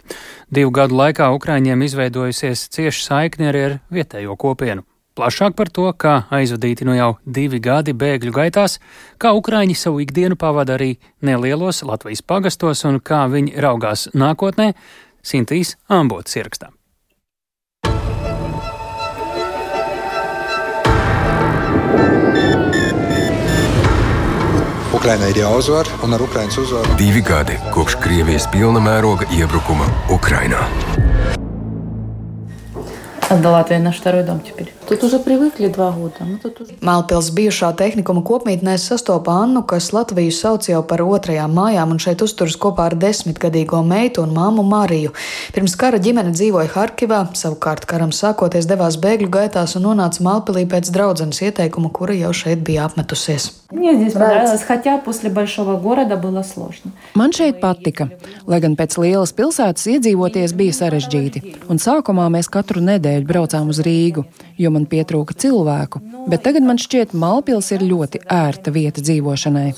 Divu 0.54 0.76
gadu 0.78 1.02
laikā 1.02 1.32
Ukraiņiem 1.40 1.82
izveidojusies 1.90 2.68
cieša 2.70 3.04
saikne 3.08 3.50
arī 3.50 3.66
ar 3.72 3.78
vietējo 3.90 4.38
kopienu. 4.38 4.86
Plašāk 5.18 5.58
par 5.58 5.68
to, 5.74 5.90
kā 6.00 6.14
aizvadīti 6.32 6.86
no 6.88 6.94
jau 6.96 7.10
divi 7.26 7.58
gadi 7.60 7.92
bēgļu 7.98 8.32
gaitās, 8.32 8.78
kā 9.20 9.34
Ukraiņi 9.36 9.74
savu 9.76 10.06
ikdienu 10.06 10.38
pavada 10.40 10.78
arī 10.78 10.94
nelielos 11.26 11.82
Latvijas 11.84 12.22
pagastos 12.22 12.86
un 12.88 13.02
kā 13.04 13.26
viņi 13.34 13.58
raugās 13.60 14.06
nākotnē, 14.14 14.70
Sintīs 15.24 15.76
Ambotas 15.88 16.38
ierakstā. 16.40 16.74
Ukraiņai 25.00 25.30
ir 25.32 25.38
jāuzvar, 25.40 25.88
un 26.04 26.18
ar 26.18 26.24
Ukraiņas 26.26 26.58
uzvaru 26.60 26.98
divi 27.00 27.22
gadi 27.24 27.56
kopš 27.72 27.96
Krievijas 28.04 28.50
pilna 28.52 28.82
mēroga 28.84 29.30
iebrukuma 29.38 29.88
Ukrainā. 30.12 30.66
Отдала 33.31 33.65
твой 33.65 33.79
наш 33.79 33.97
второй 33.99 34.23
дом 34.23 34.41
теперь. 34.41 34.75
Тут 34.89 35.03
уже 35.03 35.19
привыкли 35.19 35.69
два 35.69 35.91
года. 35.91 36.15
Nu, 36.21 36.39
уже... 36.45 36.75
Mālpils 36.85 37.31
bijušā 37.33 37.71
tehnikuma 37.73 38.21
kopmītnē 38.21 38.77
sastopa 38.77 39.39
Annu, 39.41 39.63
kas 39.65 39.93
Latviju 39.97 40.33
sauc 40.33 40.69
jau 40.69 40.83
par 40.85 41.01
otrajām 41.01 41.55
mājām, 41.57 41.95
un 41.95 41.99
šeit 42.03 42.21
uzturas 42.21 42.59
kopā 42.61 42.91
ar 42.91 42.97
desmitgadīgo 43.01 43.81
meitu 43.81 44.21
un 44.23 44.35
māmu 44.37 44.63
Mariju. 44.69 45.15
Pirms 45.57 45.77
kara 45.81 45.97
ģimene 45.97 46.35
dzīvoja 46.37 46.69
Harkivā, 46.75 47.23
savukārt 47.33 47.89
karam 47.89 48.13
sākoties 48.13 48.69
devās 48.69 49.01
bēgļu 49.01 49.31
gaitās 49.33 49.77
un 49.81 49.89
nonāca 49.89 50.21
Mālpilī 50.21 50.67
pēc 50.69 50.93
draudzenes 50.93 51.41
ieteikuma, 51.49 51.89
kura 51.89 52.15
jau 52.19 52.35
šeit 52.37 52.61
bija 52.61 52.85
apmetusies. 52.85 53.51
Man 57.15 57.33
šeit 57.35 57.57
patika, 57.61 58.09
lai 58.47 58.61
gan 58.63 58.77
pēc 58.79 58.99
lielas 59.01 59.33
pilsētas 59.35 59.89
iedzīvoties 59.97 60.55
bija 60.55 60.77
sarežģīti, 60.77 61.43
un 61.73 61.81
sākumā 61.83 62.29
mēs 62.37 62.53
katru 62.53 62.85
nedēļu 62.85 63.18
braucām 63.19 63.69
uz 63.69 63.81
Rīgu, 63.85 64.25
jo 64.59 64.71
man 64.71 64.87
pietrūka 64.87 65.35
cilvēku, 65.35 66.01
bet 66.29 66.43
tagad 66.43 66.63
man 66.63 66.79
šķiet, 66.79 67.15
Malpils 67.15 67.73
ir 67.73 67.83
ļoti 67.83 68.25
ērta 68.29 68.71
vieta 68.71 69.01
dzīvošanai. 69.01 69.73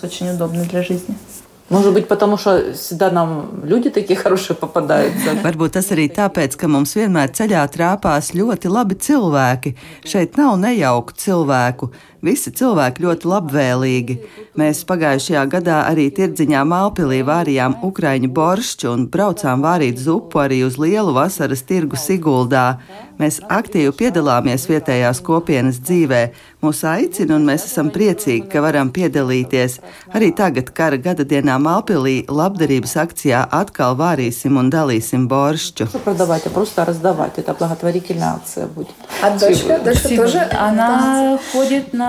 Может 1.69 1.95
быть, 1.95 2.07
потому 2.07 2.37
что 2.37 2.73
всегда 2.75 3.11
нам 3.11 3.61
люди 3.65 3.91
такие 3.91 4.17
хорошие 4.17 4.55
попадаются. 4.55 5.35
Varbūt 5.43 5.75
tas 5.75 5.91
arī 5.91 6.07
tāpēc, 6.07 6.55
ka 6.55 6.69
mums 6.71 6.95
vienmēr 6.95 7.33
ceļā 7.35 7.65
trāpās 7.75 8.31
ļoti 8.39 8.71
labi 8.71 8.95
cilvēki. 8.95 9.75
Šeit 10.07 10.39
nav 10.39 10.61
nejauku 10.63 11.17
cilvēku. 11.19 11.91
Visi 12.22 12.52
cilvēki 12.54 13.02
ļoti 13.02 13.30
labvēlīgi. 13.32 14.16
Mēs 14.62 14.84
pagājušajā 14.86 15.42
gadā 15.50 15.80
arī 15.90 16.06
tirdziņā 16.14 16.62
Mālpilī 16.70 17.24
vārījām 17.26 17.80
ukraiņu 17.88 18.30
boršķu 18.38 18.92
un 18.92 19.08
braucām 19.10 19.64
vārīt 19.66 19.98
zupu 19.98 20.44
arī 20.44 20.62
uz 20.68 20.78
lielu 20.78 21.16
vasaras 21.18 21.66
tirgu 21.66 21.98
Siguldā. 21.98 22.76
Mēs 23.22 23.40
aktīvi 23.54 23.92
piedalāmies 23.98 24.68
vietējās 24.70 25.20
kopienas 25.26 25.78
dzīvē, 25.82 26.22
mūs 26.62 26.80
aicina 26.90 27.36
un 27.38 27.44
mēs 27.50 27.68
esam 27.68 27.90
priecīgi, 27.94 28.48
ka 28.50 28.62
varam 28.66 28.90
piedalīties. 28.94 29.80
Arī 30.14 30.32
tagad, 30.38 30.72
kara 30.78 30.98
gada 31.02 31.26
dienā 31.26 31.58
Mālpilī, 31.62 32.16
labdarības 32.30 32.96
akcijā 33.02 33.44
atkal 33.62 33.98
vārīsim 33.98 34.58
un 34.62 34.70
dalīsim 34.74 35.28
boršķu. 35.30 35.90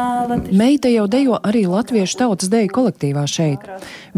Meita 0.01 0.89
jau 0.91 1.07
dejo 1.11 1.39
arī 1.43 1.65
Latviešu 1.69 2.21
tautas 2.23 2.51
deju 2.53 2.71
kolektīvā 2.73 3.25
šeit. 3.29 3.63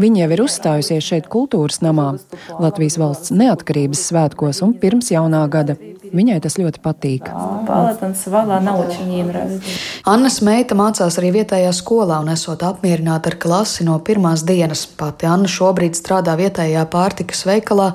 Viņa 0.00 0.24
jau 0.24 0.30
ir 0.34 0.44
uzstājusies 0.46 1.04
šeit 1.12 1.30
kultūras 1.32 1.82
namā, 1.84 2.14
Latvijas 2.60 2.98
valsts 3.00 3.34
neatkarības 3.34 4.06
svētkos 4.10 4.62
un 4.64 4.76
pirms 4.80 5.12
jaunā 5.12 5.44
gada. 5.52 5.76
Viņai 6.10 6.40
tas 6.42 6.56
ļoti 6.58 6.80
patīk. 6.82 7.28
Annas 10.10 10.38
meita 10.42 10.76
mācās 10.78 11.18
arī 11.20 11.30
vietējā 11.36 11.70
skolā 11.76 12.18
un 12.24 12.32
esot 12.32 12.64
apmierināta 12.66 13.30
ar 13.30 13.36
klasi 13.42 13.86
no 13.86 13.94
pirmās 14.02 14.42
dienas. 14.46 14.82
Pati 14.98 15.28
Anna 15.30 15.50
šobrīd 15.50 15.94
strādā 15.98 16.34
vietējā 16.40 16.82
pārtikas 16.90 17.44
veikalā 17.46 17.92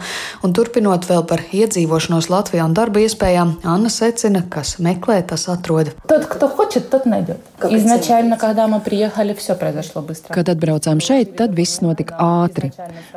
un 0.47 0.55
turpinot 0.55 1.09
vēl 1.09 1.25
par 1.27 1.43
iedzīvošanos 1.51 2.29
Latvijā 2.31 2.69
un 2.69 2.77
darba 2.77 3.03
iespējām, 3.03 3.57
Anna 3.67 3.91
secina, 3.91 4.45
kas 4.47 4.77
meklē, 4.79 5.19
tas 5.27 5.49
atrod. 5.51 5.91
Тот, 6.07 6.25
кто 6.25 6.47
хочет, 6.47 6.89
тот 6.89 7.05
найдет. 7.05 7.39
Изначально, 7.79 8.37
когда 8.37 8.67
мы 8.67 8.79
приехали, 8.79 9.33
все 9.33 9.55
произошло 9.55 10.01
быстро. 10.01 10.33
Kad 10.33 10.49
atbraucām 10.49 10.99
šeit, 10.99 11.35
tad 11.39 11.55
viss 11.55 11.81
notika 11.81 12.17
ātri. 12.19 12.71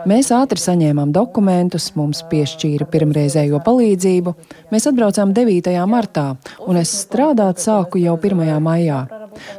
Mēs 0.06 0.30
ātri 0.30 0.62
saņēmām 0.62 1.12
dokumentus, 1.12 1.90
mums 1.98 2.22
piešķīra 2.30 2.86
pirmreizējo 2.86 3.58
palīdzību. 3.66 4.34
Mēs 4.70 4.86
atbraucām 4.90 5.34
9. 5.34 5.74
martā, 5.90 6.36
un 6.66 6.76
es 6.78 6.94
strādāt 7.04 7.58
sāku 7.58 7.98
jau 7.98 8.16
1. 8.16 8.60
maijā. 8.62 9.06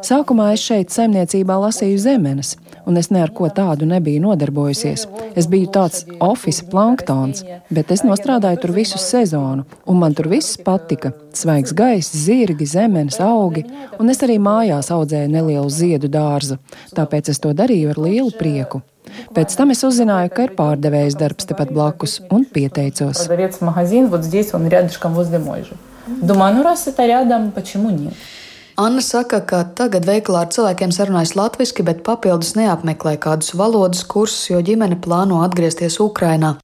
Sākumā 0.05 0.51
es 0.53 0.63
šeit 0.63 0.93
saimniecībā 0.93 1.55
lasīju 1.63 1.97
zemenes, 2.01 2.55
un 2.89 2.99
es 3.01 3.09
ne 3.13 3.23
ar 3.23 3.31
ko 3.35 3.49
tādu 3.53 3.87
nebiju 3.89 4.21
nodarbojusies. 4.23 5.05
Es 5.39 5.47
biju 5.49 5.69
tāds 5.73 6.05
oficiāls 6.19 6.69
planktons, 6.69 7.43
bet 7.73 7.91
es 7.95 8.03
nostrādāju 8.05 8.61
tur 8.63 8.73
visu 8.75 9.01
sezonu, 9.01 9.65
un 9.89 9.99
man 10.01 10.15
tur 10.17 10.29
viss 10.31 10.59
patika. 10.65 11.13
Svaigs 11.33 11.73
gaiss, 11.77 12.13
zirgi, 12.25 12.67
zemenes, 12.69 13.19
augi, 13.23 13.65
un 13.99 14.13
es 14.13 14.21
arī 14.25 14.39
mājās 14.41 14.91
audzēju 14.93 15.33
nelielu 15.33 15.69
ziedu 15.73 16.09
dārzu, 16.11 16.59
tāpēc 16.97 17.33
es 17.33 17.41
to 17.41 17.53
darīju 17.57 17.93
ar 17.93 18.01
lielu 18.05 18.33
prieku. 18.39 18.83
Pēc 19.33 19.55
tam 19.57 19.73
es 19.73 19.81
uzzināju, 19.85 20.29
ka 20.33 20.45
ir 20.45 20.55
pārdevējas 20.57 21.17
darbs 21.17 21.49
tepat 21.49 21.71
blakus, 21.73 22.19
un 22.29 22.45
pieteicos. 22.45 23.25
Продавец 23.25 23.61
магазин 23.61 24.07
вот 24.07 24.23
здесь, 24.23 24.53
он 24.53 24.67
рядышком 24.67 25.13
возле 25.13 25.39
мой 25.39 25.63
же. 25.63 25.73
Думаю, 26.07 26.55
ну 26.55 26.63
раз 26.63 26.87
это 26.87 27.05
рядом, 27.05 27.51
почему 27.51 27.89
нет? 27.89 28.13
Anna 28.76 28.98
saka, 29.06 29.38
ka 29.46 29.60
tagad 29.78 30.02
veikalā 30.08 30.40
ar 30.44 30.48
cilvēkiem 30.50 30.90
sarunājas 30.90 31.36
latviešu, 31.38 31.84
bet 31.86 32.00
papildus 32.06 32.56
neapmeklē 32.58 33.12
kādus 33.22 33.52
valodas 33.54 34.00
kursus, 34.10 34.48
jo 34.50 34.58
ģimene 34.66 34.98
plāno 35.04 35.38
atgriezties 35.46 36.00
Ukrajinā. 36.02 36.56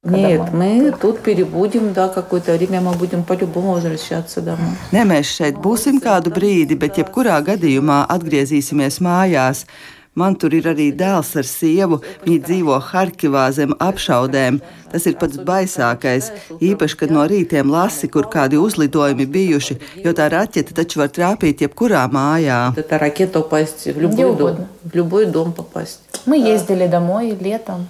Nē, 4.91 5.05
mēs 5.07 5.31
šeit 5.39 5.63
būsim 5.63 6.03
kādu 6.03 6.35
brīdi, 6.35 6.75
bet 6.75 6.99
jebkurā 6.99 7.39
gadījumā 7.47 8.03
atgriezīsimies 8.11 8.99
mājās. 8.99 9.63
Man 10.16 10.32
tur 10.40 10.54
ir 10.56 10.64
arī 10.70 10.86
dēls 10.96 11.34
ar 11.36 11.44
sievu. 11.44 11.98
Viņi 12.24 12.38
dzīvo 12.46 12.78
Harkivā 12.88 13.42
zem 13.52 13.74
apšaudēm. 13.84 14.62
Tas 14.88 15.04
ir 15.10 15.18
pats 15.20 15.36
baisākais. 15.36 16.30
Īpaši, 16.56 16.96
kad 17.02 17.12
no 17.12 17.26
rītiem 17.28 17.68
lasi, 17.68 18.08
kur 18.08 18.30
kādi 18.32 18.56
uzlidojumi 18.56 19.26
bijuši, 19.34 19.76
jo 20.06 20.14
tā 20.16 20.30
raķete 20.32 20.72
taču 20.78 21.02
var 21.02 21.12
trāpīt 21.12 21.66
jebkurā 21.66 22.06
mājā. 22.08 22.72
Это 22.80 22.98
ракета 22.98 23.40
упасть 23.40 23.84
в 23.84 24.00
любой 24.00 24.36
дом, 24.36 24.66
в 24.84 24.94
любой 24.96 25.26
дом 25.26 25.52
попасть. 25.52 26.00
Мы 26.24 26.38
ездили 26.38 26.86
домой 26.86 27.36
летом. 27.36 27.86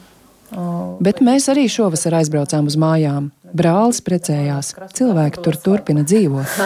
Bet 1.03 1.23
mēs 1.23 1.49
arī 1.51 1.67
šovasar 1.71 2.21
aizbraucām 2.21 2.67
uz 2.67 2.77
mājām. 2.79 3.31
Brālis 3.58 4.00
precējās, 4.06 4.74
cilvēki 4.98 5.42
tur 5.44 5.58
turpina 5.60 6.04
dzīvot. 6.08 6.58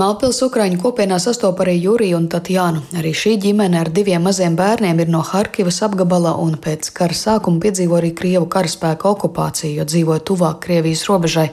Malpils 0.00 0.38
Ukrāņu 0.46 0.78
kopienā 0.80 1.18
sastop 1.20 1.58
arī 1.60 1.74
Juriju 1.76 2.16
un 2.16 2.28
Tatjānu. 2.32 2.80
Arī 2.98 3.12
šī 3.16 3.34
ģimene 3.42 3.80
ar 3.82 3.90
diviem 3.92 4.24
maziem 4.24 4.56
bērniem 4.56 5.02
ir 5.04 5.10
no 5.12 5.20
Harkivas 5.26 5.82
apgabala 5.84 6.32
un 6.40 6.56
pēc 6.56 6.88
kara 6.96 7.16
sākuma 7.16 7.60
piedzīvo 7.62 7.98
arī 7.98 8.12
Krievu 8.16 8.48
karaspēka 8.52 9.10
okupāciju, 9.12 9.74
jo 9.78 9.88
dzīvo 9.88 10.16
tuvāk 10.30 10.62
Krievijas 10.64 11.04
robežai. 11.10 11.50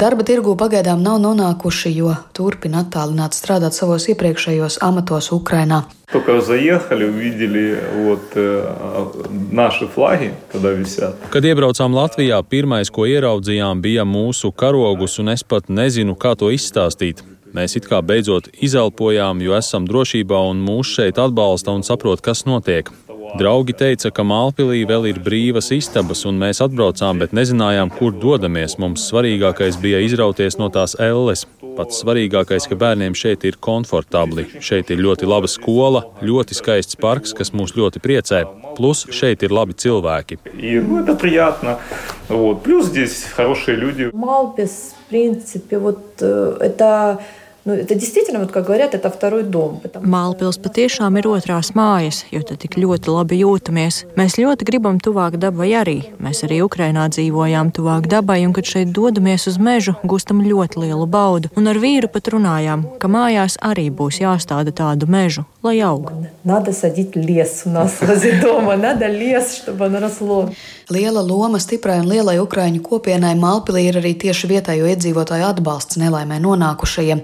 Darba 0.00 0.26
tirgū 0.26 0.56
pagaidām 0.58 1.04
nav 1.04 1.20
nonākuši, 1.22 1.94
jo 2.00 2.16
turpina 2.36 2.82
attālināt 2.82 3.38
strādāt 3.38 3.78
savos 3.78 4.10
iepriekšējos 4.10 4.82
amatos 4.84 5.30
Ukrainā. 5.36 5.84
Только 6.11 6.41
заехали, 6.41 7.05
увидели 7.05 7.79
вот 8.03 8.35
э, 8.35 9.07
наши 9.51 9.87
флаги, 9.87 10.33
когда 10.51 10.71
висят. 10.71 11.15
Kad 11.31 11.45
iebraucām 11.45 11.95
Latvijā, 11.95 12.41
pirmais, 12.43 12.91
ko 12.91 13.07
ieraudzījām, 13.07 13.79
bija 13.81 14.03
mūsu 14.03 14.51
karogus, 14.51 15.19
un 15.19 15.31
es 15.31 15.43
pat 15.43 15.69
nezinu, 15.69 16.17
kā 16.19 16.35
to 16.35 16.51
izstāstīt. 16.51 17.23
Mēs 17.55 17.75
it 17.75 17.87
kā 17.87 17.99
beidzot 17.99 18.47
izelpojām, 18.63 19.41
jo 19.43 19.55
esam 19.55 19.87
drošībā 19.87 20.39
un 20.51 20.59
mūs 20.63 20.93
šeit 20.95 21.19
atbalsta 21.19 21.75
un 21.75 21.83
saprot, 21.83 22.23
kas 22.23 22.45
notiek. 22.47 22.91
Draugi 23.39 23.73
teica, 23.77 24.11
ka 24.11 24.25
Mālpilī 24.27 24.81
vēl 24.89 25.07
ir 25.11 25.19
brīvas 25.23 25.71
istabas, 25.71 26.25
un 26.27 26.39
mēs 26.41 26.59
atbraucām, 26.63 27.21
bet 27.21 27.31
nezinājām, 27.35 27.91
kur 27.95 28.11
dodamies. 28.11 28.77
Mums 28.81 29.05
svarīgākais 29.07 29.79
bija 29.81 30.01
izrauties 30.03 30.59
no 30.59 30.67
tās 30.73 30.97
elles. 30.99 31.45
Pats 31.77 32.01
svarīgākais, 32.03 32.67
ka 32.67 32.75
bērniem 32.75 33.15
šeit 33.15 33.45
ir 33.47 33.55
komfortabli. 33.63 34.47
Šeit 34.59 34.91
ir 34.91 34.99
ļoti 35.05 35.29
laba 35.29 35.47
skola, 35.51 36.03
ļoti 36.19 36.57
skaists 36.57 36.99
parks, 36.99 37.31
kas 37.37 37.53
mūs 37.55 37.77
ļoti 37.79 38.03
priecē. 38.03 38.43
Plus 38.75 39.05
šeit 39.15 39.43
ir 39.47 39.55
labi 39.55 39.77
cilvēki. 39.79 40.39
И 40.59 40.79
ну, 40.79 40.99
это 41.01 41.15
приятно. 41.15 41.79
Вот. 42.27 42.63
Плюс 42.63 42.87
здесь 42.87 43.23
хорошие 43.23 43.77
люди. 43.77 44.09
Малпис, 44.13 44.95
в 44.99 45.09
принципе, 45.09 45.77
вот 45.77 46.03
э, 46.19 46.57
это 46.59 47.19
Nu, 47.65 47.73
это 47.73 47.93
действительно, 47.93 48.39
вот, 48.39 48.51
как 48.51 48.65
говорят, 48.65 48.95
это 48.95 49.11
второй 49.11 49.43
дом. 49.43 49.81
Mālpils 50.01 50.57
patiešām 50.57 51.19
ir 51.21 51.27
otrās 51.29 51.75
mājas, 51.77 52.23
jo 52.33 52.41
te 52.41 52.55
tik 52.57 52.73
ļoti 52.81 53.13
labi 53.13 53.37
jūtamies. 53.43 53.99
Mēs 54.17 54.39
ļoti 54.41 54.65
gribam 54.65 54.97
tuvāk 54.97 55.37
dabai 55.37 55.69
arī. 55.77 56.09
Mēs 56.17 56.41
arī 56.47 56.63
Ukrainā 56.65 57.05
dzīvojām 57.13 57.69
tuvāk 57.69 58.09
dabai, 58.09 58.39
un 58.47 58.55
kad 58.57 58.65
šeit 58.65 58.89
dodamies 58.89 59.45
uz 59.45 59.61
mežu, 59.61 59.93
gūstam 60.01 60.41
ļoti 60.41 60.87
lielu 60.87 61.05
baudu. 61.05 61.53
Un 61.53 61.69
ar 61.69 61.77
vīru 61.77 62.09
pat 62.09 62.33
runājām, 62.33 62.97
ka 62.97 63.05
mājās 63.05 63.59
arī 63.61 63.91
būs 63.93 64.23
jāstāda 64.25 64.73
tādu 64.73 65.05
mežu, 65.05 65.45
lai 65.65 65.79
aug. 65.81 66.11
Надо 66.43 66.73
садить 66.73 67.15
лес 67.15 67.63
у 67.65 67.69
нас 67.69 68.01
возле 68.01 68.39
дома, 68.41 68.75
надо 68.75 69.07
лес, 69.07 69.55
чтобы 69.55 69.85
оно 69.85 69.99
росло. 69.99 70.49
Liela 70.89 71.21
loma 71.21 71.59
stiprai 71.59 71.99
un 71.99 72.09
lielai 72.09 72.39
Ukrāņu 72.41 72.81
kopienai 72.81 73.35
Malpilī 73.39 73.85
ir 73.89 73.99
arī 74.01 74.11
tieši 74.19 74.49
vietējo 74.51 74.89
iedzīvotāju 74.91 75.45
atbalsts 75.47 75.99
nelaimē 76.01 76.39
nonākušajiem. 76.43 77.21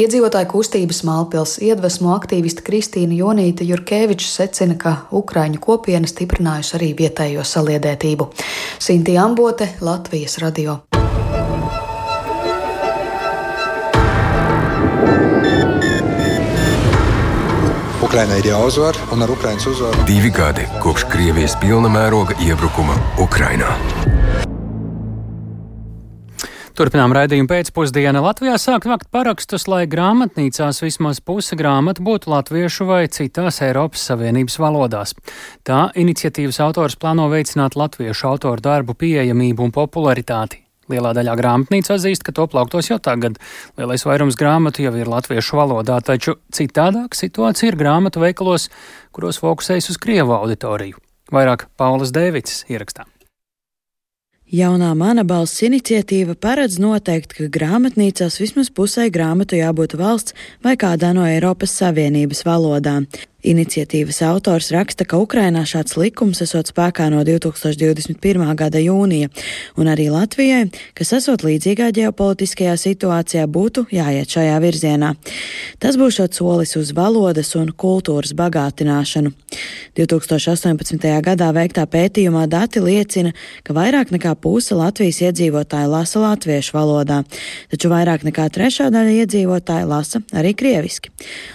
Iedzīvotāju 0.00 0.48
kustības 0.54 1.02
Malpils 1.04 1.58
iedvesmo 1.60 2.14
aktīviste 2.14 2.64
Kristīna 2.64 3.18
Jonīta 3.18 3.66
Jurkeviča 3.66 4.30
secina, 4.30 4.78
ka 4.78 4.96
Ukrāņu 5.12 5.60
kopiena 5.60 6.08
stiprinājusi 6.08 6.78
arī 6.78 6.94
vietējo 7.02 7.44
saliedētību. 7.44 8.30
Sinti 8.78 9.18
Ambote, 9.18 9.74
Latvijas 9.80 10.38
radio. 10.38 10.80
Ukrainai 18.15 18.37
ir 18.39 18.45
jāuzvar, 18.47 18.95
un 19.11 19.25
ar 19.25 19.31
Ukraiņas 19.33 19.65
uzvaru 19.67 20.05
Divi 20.07 20.29
gadi 20.31 20.63
kopš 20.79 21.03
Krievijas 21.11 21.57
pilna 21.59 21.89
mēroga 21.91 22.37
iebrukuma 22.45 22.95
Ukrainā. 23.19 23.73
Turpinām 26.79 27.11
raidījumu 27.11 27.51
pēcpusdienā. 27.51 28.23
Latvijā 28.23 28.55
sākt 28.55 28.87
vakt 28.87 29.11
parakstus, 29.11 29.67
lai 29.67 29.83
grāmatnīcās 29.91 30.79
vismaz 30.85 31.19
puse 31.19 31.59
grāmatu 31.59 32.07
būtu 32.07 32.31
latviešu 32.31 32.87
vai 32.87 33.03
citās 33.11 33.59
Eiropas 33.67 34.07
Savienības 34.07 34.61
valodās. 34.63 35.11
Tā 35.67 35.89
iniciatīvas 35.99 36.63
autors 36.63 36.95
plāno 36.95 37.27
veicināt 37.27 37.75
latviešu 37.75 38.31
autoru 38.31 38.63
darbu 38.63 38.95
pieejamību 38.95 39.67
un 39.67 39.75
popularitāti. 39.75 40.64
Lielā 40.91 41.15
daļā 41.17 41.33
grāmatnīca 41.39 41.95
atzīst, 41.95 42.25
ka 42.25 42.33
to 42.35 42.45
plauktos 42.51 42.91
jau 42.91 42.99
tagad. 43.01 43.39
Lielais 43.79 44.05
vairums 44.05 44.37
grāmatu 44.37 44.85
jau 44.85 44.93
ir 44.99 45.09
latviešu 45.09 45.57
valodā, 45.57 45.97
taču 46.05 46.37
citādāk 46.53 47.17
situācija 47.17 47.71
ir 47.71 47.79
grāmatu 47.79 48.21
veikalos, 48.21 48.69
kuros 49.15 49.41
fokusējas 49.41 49.89
uz 49.95 49.99
krievu 50.01 50.37
auditoriju. 50.37 51.01
Vairāk 51.33 51.67
Paulas 51.77 52.13
Dēvicis 52.13 52.67
ierakstā. 52.69 53.07
Jaunā 54.45 54.91
mana 54.93 55.23
balss 55.25 55.63
iniciatīva 55.65 56.35
paredz 56.37 56.77
noteikt, 56.77 57.31
ka 57.33 57.47
grāmatnīcās 57.49 58.37
vismaz 58.37 58.69
pusē 58.69 59.07
grāmatu 59.09 59.57
jābūt 59.57 59.95
valsts 59.97 60.35
vai 60.61 60.75
kādā 60.77 61.15
no 61.17 61.25
Eiropas 61.25 61.73
Savienības 61.79 62.43
valodām. 62.45 63.07
Iniciatīvas 63.45 64.23
autors 64.25 64.71
raksta, 64.73 65.05
ka 65.05 65.19
Ukrainā 65.21 65.61
šāds 65.69 65.93
likums 65.99 66.41
esot 66.41 66.71
spēkā 66.71 67.11
no 67.13 67.21
2021. 67.27 68.41
gada 68.57 68.81
jūnija, 68.81 69.29
un 69.77 69.89
arī 69.91 70.07
Latvijai, 70.09 70.63
kas 70.97 71.13
esot 71.19 71.45
līdzīgā 71.45 71.91
ģeopolitiskajā 71.93 72.73
situācijā, 72.81 73.43
būtu 73.45 73.85
jāiet 73.93 74.33
šajā 74.33 74.55
virzienā. 74.63 75.11
Tas 75.77 75.99
būs 76.01 76.17
solis 76.33 76.73
uz 76.79 76.89
valodas 76.97 77.53
un 77.59 77.69
kultūras 77.69 78.33
bagātināšanu. 78.33 79.33
2018. 79.95 81.05
gadā 81.21 81.51
veiktā 81.53 81.85
pētījumā 81.85 82.47
dati 82.49 82.81
liecina, 82.81 83.35
ka 83.63 83.77
vairāk 83.77 84.09
nekā 84.15 84.33
puse 84.41 84.75
Latvijas 84.75 85.21
iedzīvotāju 85.21 85.91
lasa 85.91 86.23
latviešu 86.23 86.75
valodā, 86.75 87.21
taču 87.69 87.93
vairāk 87.93 88.25
nekā 88.25 88.49
trešā 88.57 88.89
daļa 88.93 89.15
iedzīvotāju 89.21 89.91
lasa 89.91 90.23
arī 90.33 90.55
krieviski. 90.57 91.13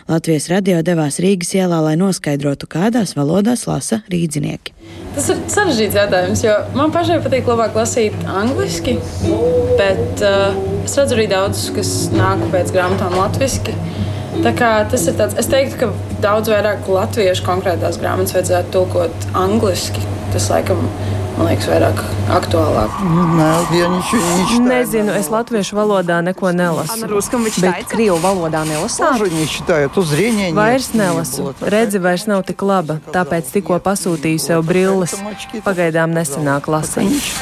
Latvijas 0.08 0.48
radio 0.52 0.80
devās 0.86 1.18
Rīgas 1.20 1.52
ielā 1.58 1.79
lai 1.84 1.96
noskaidrotu, 2.00 2.68
kādās 2.70 3.14
valodās 3.18 3.66
lasa 3.68 4.00
rīdzinieki. 4.12 4.74
Tas 5.14 5.28
ir 5.32 5.40
sarežģīts 5.50 5.98
jautājums, 5.98 6.44
jo 6.44 6.54
man 6.78 6.92
pašai 6.94 7.18
patīk 7.24 7.48
labāk 7.50 7.74
lasīt 7.78 8.16
angliski, 8.30 8.96
bet 9.78 10.22
uh, 10.26 10.54
es 10.84 10.94
redzu 10.98 11.16
arī 11.18 11.26
daudzus, 11.32 11.72
kas 11.74 11.94
nāk 12.14 12.44
pēc 12.54 12.70
grāmatām 12.76 13.16
latviešu. 13.18 13.74
Tā 14.40 14.52
kā 14.56 14.68
tas 14.88 15.02
ir 15.10 15.16
tāds, 15.18 15.34
es 15.40 15.48
teiktu, 15.50 15.80
ka 15.80 16.20
daudz 16.22 16.48
vairāk 16.52 16.86
latviešu 16.88 17.44
konkrētās 17.44 17.98
grāmatas 18.00 18.36
vajadzētu 18.36 18.72
tulkot 18.76 19.26
angliski. 19.36 20.04
Tas 20.32 20.46
laikam 20.52 20.86
man 21.40 21.48
liekas, 21.48 21.68
vairāk 21.70 22.00
aktuālāk. 22.36 22.96
Nezinu, 24.66 25.14
es 25.16 25.30
latviešu 25.32 25.78
valodā 25.78 26.20
neko 26.24 26.52
nelasu. 26.52 27.08
Bet 27.62 27.88
krievu 27.88 28.18
valodā 28.20 28.62
nelasām? 28.68 29.22
Vairs 30.56 30.90
nelasu. 30.96 31.54
Redzi 31.74 32.02
vairs 32.02 32.26
nav 32.30 32.44
tik 32.48 32.62
laba, 32.66 32.98
tāpēc 33.14 33.48
tikko 33.54 33.80
pasūtīju 33.84 34.42
sev 34.42 34.66
brilles. 34.68 35.16
Pagaidām 35.64 36.12
nesenāk 36.16 36.68
lasīt. 36.70 37.32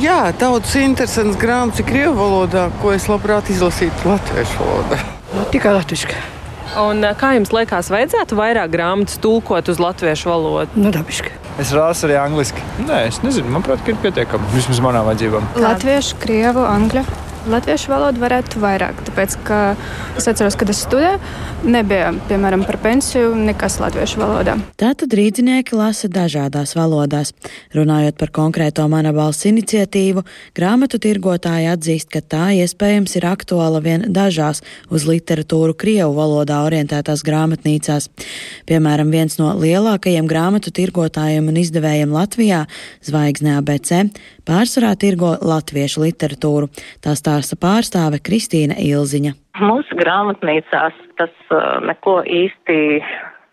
Jā, 0.00 0.30
daudz 0.38 0.76
interesants 0.78 1.40
grāmatas 1.40 1.86
krievu 1.88 2.14
valodā, 2.20 2.68
ko 2.82 2.94
es 2.94 3.10
labprāt 3.10 3.50
izlasītu 3.52 4.14
latviešu 4.14 4.62
valodā. 4.62 5.02
Tikai 5.50 5.76
latviešu. 5.80 6.35
Un 6.76 7.00
kā 7.16 7.32
jums 7.38 7.52
liekas, 7.56 7.88
vajadzētu 7.92 8.36
vairāk 8.36 8.72
grāmatas 8.74 9.16
tulkot 9.22 9.70
uz 9.72 9.80
latviešu 9.80 10.28
valodu? 10.28 10.76
Nu, 10.76 10.92
dabiski. 10.92 11.32
Es 11.60 11.70
rasu 11.72 12.04
arī 12.08 12.18
angliski. 12.20 12.60
Nē, 12.84 13.06
es 13.08 13.22
nezinu, 13.24 13.48
manuprāt, 13.54 13.80
ir 13.88 13.96
pietiekami. 14.02 14.50
Vismaz 14.52 14.82
manām 14.84 15.08
vajadzībām. 15.08 15.54
Latviešu, 15.62 16.20
krievu, 16.20 16.66
angļu. 16.68 17.06
Latviešu 17.46 17.92
valodu 17.92 18.18
varētu 18.18 18.58
vairāk, 18.58 18.98
tāpēc, 19.06 19.36
ka 19.46 19.58
es 20.18 20.26
atceros, 20.26 20.56
kad 20.58 20.70
es 20.72 20.80
studēju, 20.82 21.20
nebija, 21.70 22.08
piemēram, 22.26 22.64
par 22.66 22.78
pensiju 22.82 23.36
nekas 23.38 23.78
latviešu 23.78 24.18
valodā. 24.18 24.56
Tātad 24.80 25.14
rīdzinieki 25.14 25.76
lasa 25.78 26.10
dažādās 26.10 26.74
valodās. 26.74 27.30
Runājot 27.76 28.18
par 28.18 28.32
konkrēto 28.34 28.86
mana 28.90 29.12
balss 29.14 29.46
iniciatīvu, 29.46 30.24
grāmatu 30.58 30.98
tirgotāji 31.02 31.70
atzīst, 31.70 32.10
ka 32.10 32.24
tā 32.34 32.48
iespējams 32.64 33.14
ir 33.20 33.28
aktuāla 33.30 33.82
vien 33.84 34.08
dažās 34.10 34.64
uz 34.90 35.06
literatūru 35.06 35.76
Krievu 35.78 36.16
valodā 36.18 36.64
orientētās 36.66 37.22
grāmatnīcās. 37.26 38.10
Piemēram, 38.66 39.14
viens 39.14 39.38
no 39.38 39.52
lielākajiem 39.54 40.26
grāmatu 40.26 40.74
tirgotājiem 40.74 41.46
un 41.52 41.62
izdevējiem 41.62 42.10
Latvijā, 42.16 42.64
Zvaigzne 43.06 43.54
ABC, 43.60 44.08
pārsvarā 44.46 44.94
tirgo 45.00 45.34
latviešu 45.42 46.04
literatūru. 46.06 46.70
Tā 47.04 47.16
stāsta 47.18 47.58
pārstāve 47.60 48.22
Kristīna 48.22 48.78
Ilziņa. 48.80 49.34
Mūsu 49.62 49.98
grāmatnīcās 49.98 50.96
tas 51.20 51.32
uh, 51.50 51.78
neko 51.86 52.20
īsti 52.24 53.00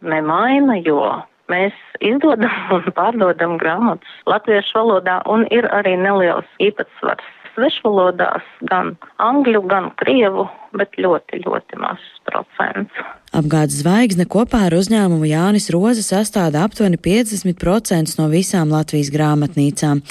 nemaina, 0.03 0.77
jo 0.86 1.03
mēs 1.51 1.77
izdodam 2.03 2.51
un 2.77 2.89
pārdodam 2.97 3.58
grāmatas 3.62 4.19
latviešu 4.29 4.79
valodā 4.82 5.21
un 5.32 5.47
ir 5.51 5.69
arī 5.75 5.95
neliels 5.99 6.49
īpatsvars 6.63 7.32
svešvalodās, 7.53 8.45
gan 8.69 8.95
angļu, 9.21 9.62
gan 9.69 9.91
krievu, 10.01 10.47
bet 10.77 10.95
ļoti, 10.97 11.43
ļoti 11.45 11.82
mazs 11.82 12.08
procents. 12.29 13.03
Apgādes 13.33 13.79
zvaigzne 13.81 14.27
kopā 14.29 14.59
ar 14.67 14.75
uzņēmumu 14.77 15.25
Jānis 15.25 15.71
Roze 15.73 16.03
sastāda 16.05 16.61
aptuveni 16.67 16.99
50% 17.01 18.19
no 18.19 18.27
visām 18.29 18.69
Latvijas 18.69 19.07
grāmatnīcām. 19.09 20.03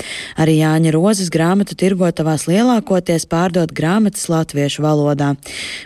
Arī 0.42 0.56
Jāņa 0.58 0.90
Rozes 0.96 1.30
grāmatu 1.30 1.76
tirgotavās 1.78 2.48
lielākoties 2.50 3.28
pārdod 3.30 3.70
grāmatas 3.78 4.26
latviešu 4.26 4.82
valodā. 4.82 5.28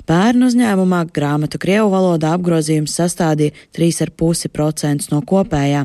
Pērn 0.08 0.46
uzņēmumā 0.48 1.02
grāmatu 1.12 1.60
krievu 1.60 1.90
valodā 1.92 2.30
apgrozījums 2.38 2.96
sastādīja 2.96 3.52
3,5% 3.76 5.12
no 5.12 5.20
kopējā. 5.20 5.84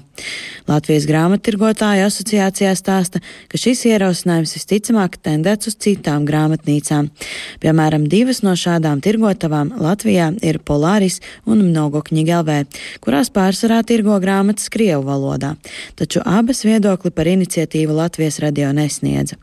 Latvijas 0.71 1.09
grāmattirgotāju 1.11 2.07
asociācijā 2.07 2.71
stāsta, 2.79 3.19
ka 3.51 3.59
šis 3.59 3.83
ierosinājums 3.91 4.55
visticamāk 4.55 5.19
tendēts 5.19 5.67
uz 5.67 5.75
citām 5.83 6.23
grāmatnīcām. 6.31 7.11
Piemēram, 7.59 8.07
divas 8.07 8.39
no 8.47 8.55
šādām 8.55 9.03
tirgotavām 9.03 9.75
Latvijā 9.83 10.31
ir 10.39 10.63
Polāris 10.63 11.19
un 11.45 11.63
Mnogokņiga 11.67 12.41
LV, 12.41 12.81
kurās 13.03 13.31
pārsvarā 13.33 13.81
tirgo 13.87 14.17
grāmatas 14.23 14.71
Krievu 14.73 15.05
valodā, 15.07 15.55
taču 15.99 16.23
abas 16.25 16.65
viedokli 16.67 17.13
par 17.15 17.29
iniciatīvu 17.31 17.95
Latvijas 18.01 18.41
radio 18.43 18.73
nesniedza. 18.75 19.39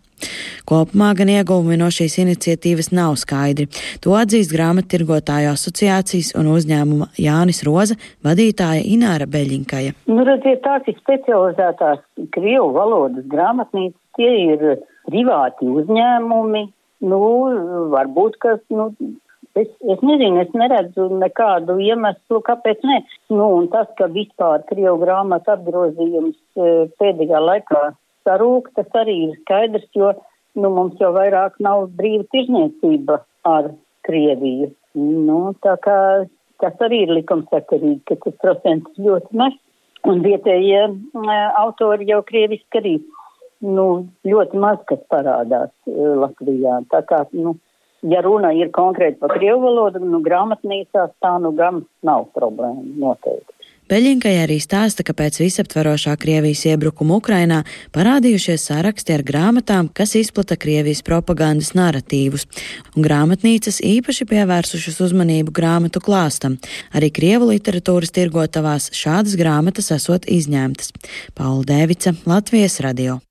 Kopumā 0.68 1.12
gan 1.18 1.30
ieguvumi 1.32 1.78
no 1.80 1.88
šīs 1.94 2.18
iniciatīvas 2.24 2.90
nav 2.96 3.16
skaidri. 3.20 3.68
To 4.04 4.16
atzīst 4.18 4.52
grāmattirgotāju 4.54 5.52
asociācijas 5.52 6.32
un 6.38 6.50
uzņēmuma 6.54 7.10
Jānis 7.22 7.62
Roza 7.66 7.94
vadītāja 8.26 8.82
Ināra 8.94 9.28
Beļinkaja. 9.30 9.94
Nu, 10.10 10.24
redziet, 10.26 10.64
tās 10.66 10.88
ir 10.90 10.98
specializētās 10.98 12.02
Krievu 12.34 12.72
valodas 12.76 13.28
grāmatnīcas, 13.30 14.00
tie 14.18 14.34
ir 14.54 14.66
privāti 15.08 15.70
uzņēmumi. 15.70 16.66
Nu, 17.06 17.22
varbūt, 17.94 18.40
ka 18.42 18.56
nu, 18.74 18.90
Es, 19.56 19.68
es 19.80 20.02
nezinu, 20.04 20.42
es 20.42 20.50
neredzu 20.56 21.08
nekādu 21.18 21.78
iemeslu, 21.82 22.40
kāpēc 22.46 22.84
ne. 22.86 23.00
Nu, 23.32 23.48
un 23.58 23.68
tas, 23.72 23.88
ka 23.98 24.10
vispār 24.12 24.64
Krievu 24.68 25.00
grāmatu 25.02 25.54
apgrozījums 25.54 26.36
e, 26.36 26.88
pēdējā 27.00 27.40
laikā 27.42 27.82
sarūk, 28.28 28.70
tas 28.76 28.98
arī 29.00 29.16
ir 29.28 29.36
skaidrs, 29.42 29.88
jo 29.96 30.12
nu, 30.58 30.70
mums 30.74 31.00
jau 31.00 31.12
vairāk 31.16 31.58
nav 31.64 31.88
brīva 31.98 32.26
tirzniecība 32.34 33.22
ar 33.48 33.72
Krieviju. 34.06 34.72
Nu, 34.98 35.40
tā 35.64 35.76
kā 35.84 35.98
tas 36.62 36.84
arī 36.84 37.04
ir 37.06 37.14
likumsakarīgi, 37.20 38.02
ka 38.08 38.18
tas 38.24 38.36
procents 38.42 39.00
ļoti 39.00 39.38
maz. 39.38 39.56
Un 40.08 40.22
vietējie 40.22 40.82
e, 40.86 41.38
autori 41.58 42.06
jau 42.08 42.20
krieviski 42.26 42.80
arī 42.80 42.98
nu, 43.64 43.86
ļoti 44.26 44.60
maz 44.62 44.78
kas 44.88 45.00
parādās 45.10 45.72
e, 45.90 45.96
Latvijā. 46.22 46.78
Tā 46.92 47.02
kā, 47.08 47.24
nu, 47.34 47.56
ja 48.02 48.22
runa 48.24 48.52
ir 48.54 48.72
konkrēti 48.74 49.18
par 49.20 49.34
krievu 49.36 49.62
valodu, 49.66 50.02
nu 50.04 50.22
grāmatnīcās 50.24 51.14
tā 51.22 51.36
nu 51.42 51.52
gan 51.56 51.84
nav 52.06 52.28
problēma 52.36 52.84
noteikti. 52.98 53.54
Beļinkai 53.88 54.34
arī 54.42 54.58
stāsta, 54.60 55.00
ka 55.00 55.14
pēc 55.16 55.38
visaptvarošā 55.40 56.12
Krievijas 56.20 56.66
iebrukuma 56.68 57.16
Ukrainā 57.16 57.62
parādījušies 57.96 58.66
saraksti 58.68 59.14
ar 59.16 59.24
grāmatām, 59.24 59.88
kas 59.88 60.12
izplata 60.20 60.58
Krievijas 60.60 61.00
propagandas 61.06 61.72
narratīvus, 61.78 62.44
un 62.92 63.06
grāmatnīcas 63.06 63.80
īpaši 63.80 64.28
pievērsušas 64.28 65.00
uzmanību 65.08 65.56
grāmatu 65.56 66.04
klāstam. 66.04 66.60
Arī 66.92 67.08
Krievu 67.16 67.48
literatūras 67.54 68.12
tirgotavās 68.12 68.92
šādas 68.92 69.40
grāmatas 69.40 69.88
esot 69.96 70.28
izņemtas. 70.28 70.92
Paula 71.32 71.64
Dēvica, 71.72 72.12
Latvijas 72.28 72.82
radio. 72.84 73.22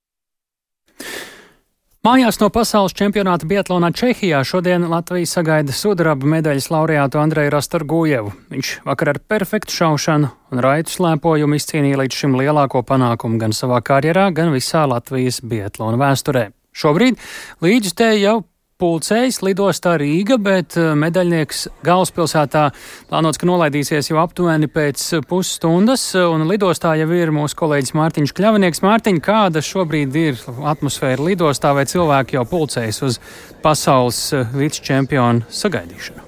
Mājās 2.07 2.37
no 2.39 2.47
pasaules 2.53 2.93
čempionāta 2.95 3.43
Bietlānā 3.49 3.89
Čehijā 3.91 4.37
šodien 4.47 4.85
Latvija 4.87 5.27
sagaida 5.27 5.73
sudraba 5.75 6.29
medaļas 6.31 6.69
laureātu 6.71 7.19
Andreju 7.19 7.51
Rastorgujevu. 7.51 8.31
Viņš 8.53 8.69
vakar 8.87 9.11
ar 9.11 9.19
perfektu 9.19 9.75
šaušanu 9.75 10.29
un 10.53 10.61
raitu 10.63 10.93
slēpojumu 10.93 11.57
izcīnīja 11.59 11.99
līdz 11.99 12.19
šim 12.21 12.37
lielāko 12.39 12.85
panākumu 12.87 13.41
gan 13.41 13.55
savā 13.57 13.81
karjerā, 13.83 14.29
gan 14.31 14.53
visā 14.55 14.85
Latvijas 14.87 15.41
Bietlāna 15.43 15.99
vēsturē. 15.99 16.45
Šobrīd 16.71 17.19
līdz 17.65 17.97
te 17.99 18.13
jau 18.21 18.37
pulcējs 18.81 19.41
lidostā 19.45 19.95
Rīga, 20.01 20.37
bet 20.41 20.77
eh, 20.77 20.91
medaļnieks 20.99 21.63
galvaspilsētā 21.85 22.67
plānots, 23.09 23.39
ka 23.41 23.49
nolaidīsies 23.49 24.11
jau 24.11 24.19
aptuveni 24.21 24.69
pēc 24.71 25.03
pusstundas, 25.29 26.03
un 26.19 26.45
lidostā 26.49 26.93
jau 26.99 27.09
ir 27.17 27.33
mūsu 27.35 27.57
kolēģis 27.57 27.95
Mārtiņš 27.97 28.35
Kļavinieks. 28.37 28.83
Mārtiņ, 28.85 29.19
kāda 29.25 29.65
šobrīd 29.65 30.21
ir 30.21 30.45
atmosfēra 30.73 31.25
lidostā, 31.31 31.73
vai 31.77 31.87
cilvēki 31.89 32.37
jau 32.37 32.45
pulcējas 32.53 33.03
uz 33.09 33.19
pasaules 33.65 34.23
eh, 34.37 34.57
vicečempionu 34.61 35.49
sagaidīšanu? 35.49 36.26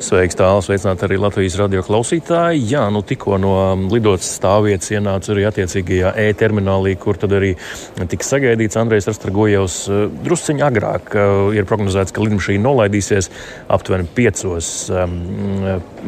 Sveiks, 0.00 0.32
tālāk, 0.32 0.62
sveicināt 0.64 1.02
arī 1.04 1.18
Latvijas 1.20 1.58
radio 1.60 1.82
klausītāji. 1.84 2.62
Jā, 2.70 2.86
nu 2.88 3.02
tikko 3.04 3.36
no 3.36 3.50
um, 3.60 3.82
lidostas 3.92 4.30
stāvvietas 4.38 4.88
ienāca 4.94 5.34
arī 5.34 5.42
attiecīgajā 5.44 6.14
e-terminālī, 6.22 6.94
kur 6.96 7.18
tad 7.20 7.34
arī 7.36 7.50
tika 8.08 8.24
sagaidīts 8.24 8.78
Andrejs 8.80 9.10
Rastragojevs. 9.10 9.76
Uh, 9.92 10.06
drusciņā 10.24 10.70
agrāk 10.72 11.12
uh, 11.12 11.50
ir 11.52 11.68
prognozēts, 11.68 12.14
ka 12.16 12.24
lidmašīna 12.24 12.64
nolaidīsies 12.64 13.28
aptuveni 13.76 14.08
piecos 14.16 14.70
um, 14.88 15.18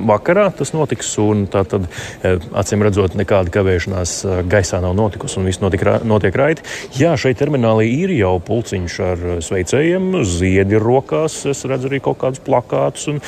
vakarā. 0.08 0.46
Tas 0.56 0.72
notiks, 0.72 1.12
un 1.20 1.44
tā 1.52 1.66
tad 1.68 1.84
uh, 1.84 2.48
acīm 2.62 2.86
redzot, 2.88 3.18
nekāda 3.20 3.52
kavēšanās 3.52 4.16
gaisā 4.48 4.80
nav 4.80 4.96
notikusi, 4.96 5.36
un 5.36 5.50
viss 5.50 5.60
notiek, 5.60 5.84
notiek 6.08 6.40
raiti. 6.40 6.64
Jā, 6.96 7.12
šeit 7.20 7.42
terminālī 7.44 7.90
ir 8.06 8.16
jau 8.16 8.38
pulciņš 8.48 8.98
ar 9.10 9.28
sveicējiem, 9.44 10.08
ziedi 10.32 10.80
rokās, 10.80 11.42
es 11.52 11.60
redzu 11.68 11.92
arī 11.92 12.00
kaut 12.08 12.22
kādus 12.24 12.40
plakātus, 12.48 13.10
un, 13.12 13.22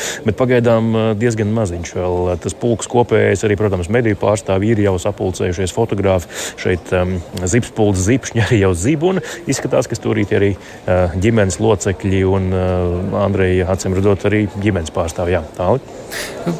pagaidām 0.54 0.84
pagaidām 0.94 1.18
diezgan 1.18 1.50
maziņš. 1.54 1.92
Vēl 1.96 2.38
tas 2.42 2.54
pulks 2.54 2.88
kopējais, 2.90 3.42
arī, 3.44 3.56
protams, 3.58 3.90
mediju 3.90 4.16
pārstāvji 4.20 4.74
ir 4.74 4.82
jau 4.84 4.94
sapulcējušies 5.02 5.74
fotografi. 5.74 6.28
Šeit 6.60 6.92
um, 6.94 7.16
zipspults 7.42 8.04
zipšņi 8.06 8.44
arī 8.44 8.60
jau 8.62 8.72
zib 8.74 9.04
un 9.08 9.20
izskatās, 9.50 9.88
ka 9.90 9.98
turīt 9.98 10.32
arī 10.34 10.52
uh, 10.54 11.14
ģimenes 11.18 11.58
locekļi 11.62 12.22
un 12.28 12.50
uh, 12.52 13.20
Andreja 13.24 13.68
acīm 13.74 13.96
redzot 13.98 14.26
arī 14.28 14.44
ģimenes 14.62 14.94
pārstāvji. 14.94 15.34
Jā, 15.34 15.42
tālāk. 15.56 15.92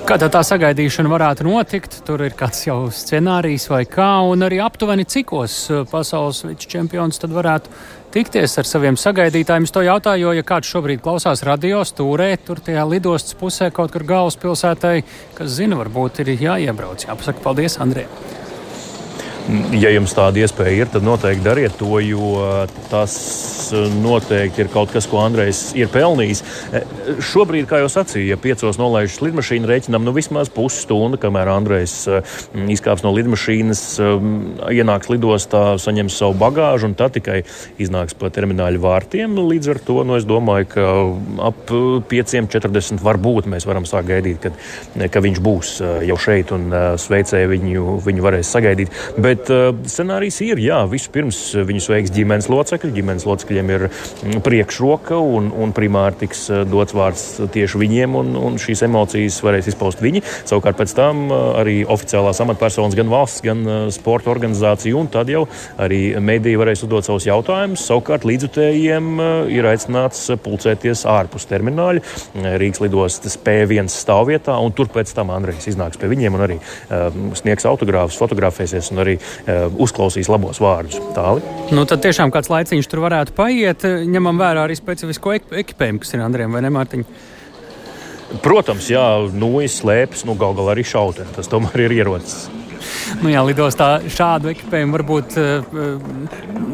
Kā 0.09 0.19
tā, 0.19 0.31
tā 0.33 0.43
sagaidīšana 0.47 1.11
varētu 1.13 1.47
notikt? 1.47 2.01
Tur 2.07 2.25
ir 2.27 2.35
kāds 2.39 2.65
jau 2.67 2.89
scenārijs 2.91 3.69
vai 3.71 3.85
kā, 3.87 4.17
un 4.27 4.47
arī 4.47 4.59
aptuveni 4.65 5.07
cikos 5.07 5.69
pasaules 5.91 6.43
čempions 6.65 7.21
tad 7.23 7.35
varētu 7.35 7.71
tikties 8.15 8.55
ar 8.61 8.69
saviem 8.69 8.99
sagaidītājiem. 9.01 9.67
Es 9.67 9.75
to 9.75 9.83
jautāju, 9.85 10.29
jo, 10.29 10.37
ja 10.39 10.47
kāds 10.47 10.71
šobrīd 10.71 11.03
klausās 11.05 11.43
radio 11.47 11.83
stūrē, 11.87 12.31
tur 12.47 12.63
tajā 12.63 12.87
lidostas 12.89 13.37
pusē 13.41 13.73
kaut 13.75 13.95
kur 13.95 14.07
galvaspilsētai, 14.09 14.97
kas 15.39 15.59
zina, 15.59 15.79
varbūt 15.83 16.23
ir 16.25 16.35
jāiebrauc. 16.39 17.09
Jāpasaka 17.09 17.43
paldies, 17.45 17.81
Andrej! 17.83 18.09
Ja 19.77 19.91
jums 19.93 20.15
tāda 20.17 20.41
iespēja 20.41 20.85
ir, 20.85 20.89
tad 20.89 21.05
noteikti 21.05 21.45
dariet 21.45 21.75
to, 21.77 21.99
jo 22.01 22.39
tas 22.89 23.13
noteikti 23.73 24.65
ir 24.65 24.71
kaut 24.73 24.93
kas, 24.93 25.07
ko 25.09 25.21
Andrejs 25.21 25.75
ir 25.79 25.91
pelnījis. 25.93 26.43
E, 26.75 26.83
šobrīd, 27.25 27.67
kā 27.69 27.81
jau 27.83 27.91
sacīju, 27.93 28.27
ja 28.33 28.39
piecos 28.41 28.79
nolaižas 28.81 29.21
lidmašīnu, 29.25 29.69
rēķinam 29.69 30.05
nu 30.07 30.15
vismaz 30.17 30.51
pusstunda, 30.53 31.19
kamēr 31.21 31.51
Andrejs 31.53 31.97
e, 32.09 32.21
izkāps 32.75 33.05
no 33.05 33.13
lidmašīnas, 33.17 33.83
e, 33.99 34.11
ienāks 34.79 35.11
lidostā, 35.13 35.65
saņems 35.81 36.19
savu 36.23 36.37
bagāžu 36.41 36.91
un 36.91 36.97
tad 36.99 37.17
tikai 37.19 37.43
iznāks 37.83 38.17
pa 38.19 38.33
termināļu 38.35 38.83
vārtiem. 38.85 39.39
Līdz 39.45 39.73
ar 39.75 39.83
to 39.87 40.01
nu, 40.09 40.19
es 40.19 40.29
domāju, 40.29 40.71
ka 40.75 40.89
ap 41.51 41.75
5.40 42.11 43.05
varbūt 43.05 43.51
mēs 43.51 43.69
varam 43.69 43.89
sākt 43.89 44.11
gaidīt, 44.11 44.41
kad, 44.45 45.11
ka 45.13 45.25
viņš 45.25 45.43
būs 45.45 45.75
jau 46.09 46.19
šeit 46.21 46.53
un 46.55 46.69
sveicēji 47.01 47.51
viņu, 47.55 47.99
viņu 48.05 48.25
varēs 48.25 48.53
sagaidīt. 48.55 48.95
Bet 49.21 49.34
Bet 49.35 49.51
uh, 49.51 49.73
scenārijs 49.91 50.37
ir, 50.47 50.61
jā, 50.63 50.77
vispirms 50.87 51.39
viņu 51.67 51.83
sveiks 51.83 52.13
ģimenes 52.15 52.47
locekļi. 52.53 52.93
Ģimenes 52.95 53.25
locekļiem 53.27 53.71
ir 53.75 53.85
mm, 53.89 54.43
priekšroka 54.47 55.19
un, 55.19 55.49
un 55.51 55.73
primāri 55.75 56.21
tiks 56.23 56.45
uh, 56.53 56.63
dots 56.69 56.95
vārds 56.95 57.25
tieši 57.55 57.81
viņiem, 57.81 58.15
un, 58.21 58.31
un 58.39 58.59
šīs 58.63 58.85
emocijas 58.87 59.41
varēs 59.43 59.73
izpaust 59.73 60.03
viņi. 60.05 60.23
Savukārt 60.47 60.79
pēc 60.79 60.95
tam 60.95 61.25
arī 61.35 61.81
oficiālās 61.91 62.39
amatpersonas, 62.45 62.95
gan 62.99 63.11
valsts, 63.11 63.43
gan 63.45 63.65
sporta 63.95 64.31
organizācija, 64.31 64.95
un 64.99 65.11
tad 65.11 65.33
jau 65.33 65.45
arī 65.83 66.15
mediji 66.23 66.61
varēs 66.61 66.85
uzdot 66.87 67.09
savus 67.09 67.27
jautājumus. 67.27 67.83
Savukārt 67.89 68.27
līdzutējiem 68.29 69.11
ir 69.51 69.69
aicināts 69.71 70.29
pulcēties 70.45 71.05
ārpus 71.11 71.49
termināļa 71.51 72.55
Rīgas 72.63 72.85
lidostas 72.85 73.39
P1 73.41 73.91
stāvvietā, 73.93 74.57
un 74.63 74.75
tur 74.77 74.93
pēc 74.95 75.11
tam 75.17 75.35
Andrejs 75.35 75.73
iznāks 75.73 75.99
pie 76.01 76.13
viņiem 76.13 76.39
un 76.39 76.47
arī 76.47 76.61
uh, 76.61 77.09
sniegs 77.39 77.67
autogrāfus, 77.69 78.21
fotografēsies 78.21 78.93
un 78.95 79.05
arī 79.05 79.19
uzklausīs 79.81 80.31
labos 80.33 80.61
vārdus. 80.63 81.01
Tāli. 81.17 81.45
Nu, 81.75 81.87
tad 81.89 82.03
tiešām 82.05 82.33
kāds 82.35 82.51
laiciņš 82.53 82.91
tur 82.91 83.05
varētu 83.05 83.37
paiet, 83.37 83.87
ņemam 84.11 84.41
vērā 84.41 84.67
arī 84.67 84.77
specifisko 84.79 85.37
ekipējumu, 85.37 86.03
kas 86.03 86.17
ir 86.17 86.25
Andriem 86.25 86.55
vai 86.55 86.65
ne 86.65 86.73
Mārtiņam. 86.75 87.09
Protams, 88.43 88.89
jā, 88.91 89.05
nūjas 89.31 89.79
slēpjas, 89.83 90.25
nu 90.27 90.35
gal 90.39 90.57
galā 90.59 90.75
arī 90.75 90.87
šautē. 90.89 91.29
Tas 91.37 91.51
tomēr 91.53 91.87
ir 91.87 91.99
ierocis 92.01 92.49
nu, 93.23 93.31
jā, 93.33 93.43
lidostā 93.47 93.89
šādu 94.11 94.51
ekipējumu 94.53 94.97
varbūt 94.99 95.37
uh, 95.41 95.99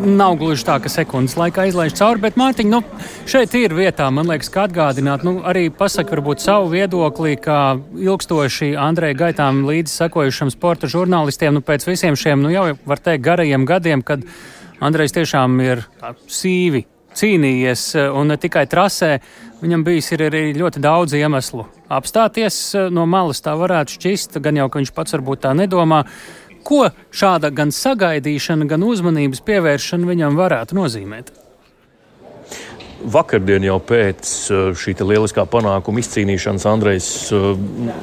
nav 0.07 0.37
gluži 0.41 0.67
tā, 0.67 0.79
ka 0.83 0.93
sekundes 0.93 1.37
laikā 1.39 1.69
izlaiž 1.71 1.97
cauri. 1.99 2.23
Bet, 2.25 2.39
Mārtiņ, 2.41 2.71
nu, 2.73 2.83
šeit 3.31 3.55
ir 3.59 3.75
vietā, 3.77 4.09
man 4.15 4.31
liekas, 4.31 4.53
kā 4.53 4.67
atgādināt, 4.69 5.25
nu, 5.27 5.39
arī 5.47 5.69
pasakot 5.75 6.19
varbūt 6.19 6.45
savu 6.45 6.71
viedokli, 6.75 7.37
kā 7.41 7.61
ilgstoši 7.79 8.73
Andrei 8.81 9.13
gaitām 9.19 9.65
līdzi 9.69 10.03
sekojušam 10.05 10.53
sporta 10.53 10.91
žurnālistiem, 10.91 11.55
nu, 11.57 11.65
pēc 11.65 11.87
visiem 11.89 12.19
šiem, 12.19 12.43
nu, 12.45 12.53
jau 12.55 12.71
var 12.89 13.03
teikt, 13.03 13.25
garajiem 13.27 13.67
gadiem, 13.69 14.05
kad 14.07 14.25
Andrejs 14.81 15.15
tiešām 15.17 15.61
ir 15.65 15.85
sīvi 16.31 16.87
cīnījies 17.17 17.85
un 18.15 18.31
ne 18.31 18.37
tikai 18.41 18.65
trasē, 18.71 19.19
viņam 19.63 19.85
bijis 19.87 20.13
arī 20.17 20.43
ļoti 20.57 20.83
daudz 20.83 21.15
iemeslu 21.19 21.67
apstāties 21.91 22.61
eh, 22.75 22.89
no 22.93 23.07
malas 23.11 23.43
tā 23.45 23.57
varētu 23.59 23.99
šķist, 23.99 24.41
gan 24.45 24.61
jau, 24.61 24.69
ka 24.71 24.81
viņš 24.81 24.95
pats 24.97 25.17
varbūt 25.19 25.45
tā 25.47 25.55
nedomā. 25.57 26.05
Ko 26.67 26.87
šāda 27.17 27.49
gan 27.57 27.73
sagaidīšana, 27.73 28.69
gan 28.69 28.85
uzmanības 28.85 29.41
pievēršana 29.47 30.11
viņam 30.11 30.37
varētu 30.37 30.77
nozīmēt? 30.77 31.33
Vakardien 33.01 33.65
jau 33.65 33.79
pēc 33.81 34.29
uh, 34.53 34.59
šī 34.77 34.93
lieliskā 35.01 35.47
panākuma 35.49 36.03
izcīnīšanas 36.03 36.67
Andrejs 36.69 37.07
uh, 37.33 37.55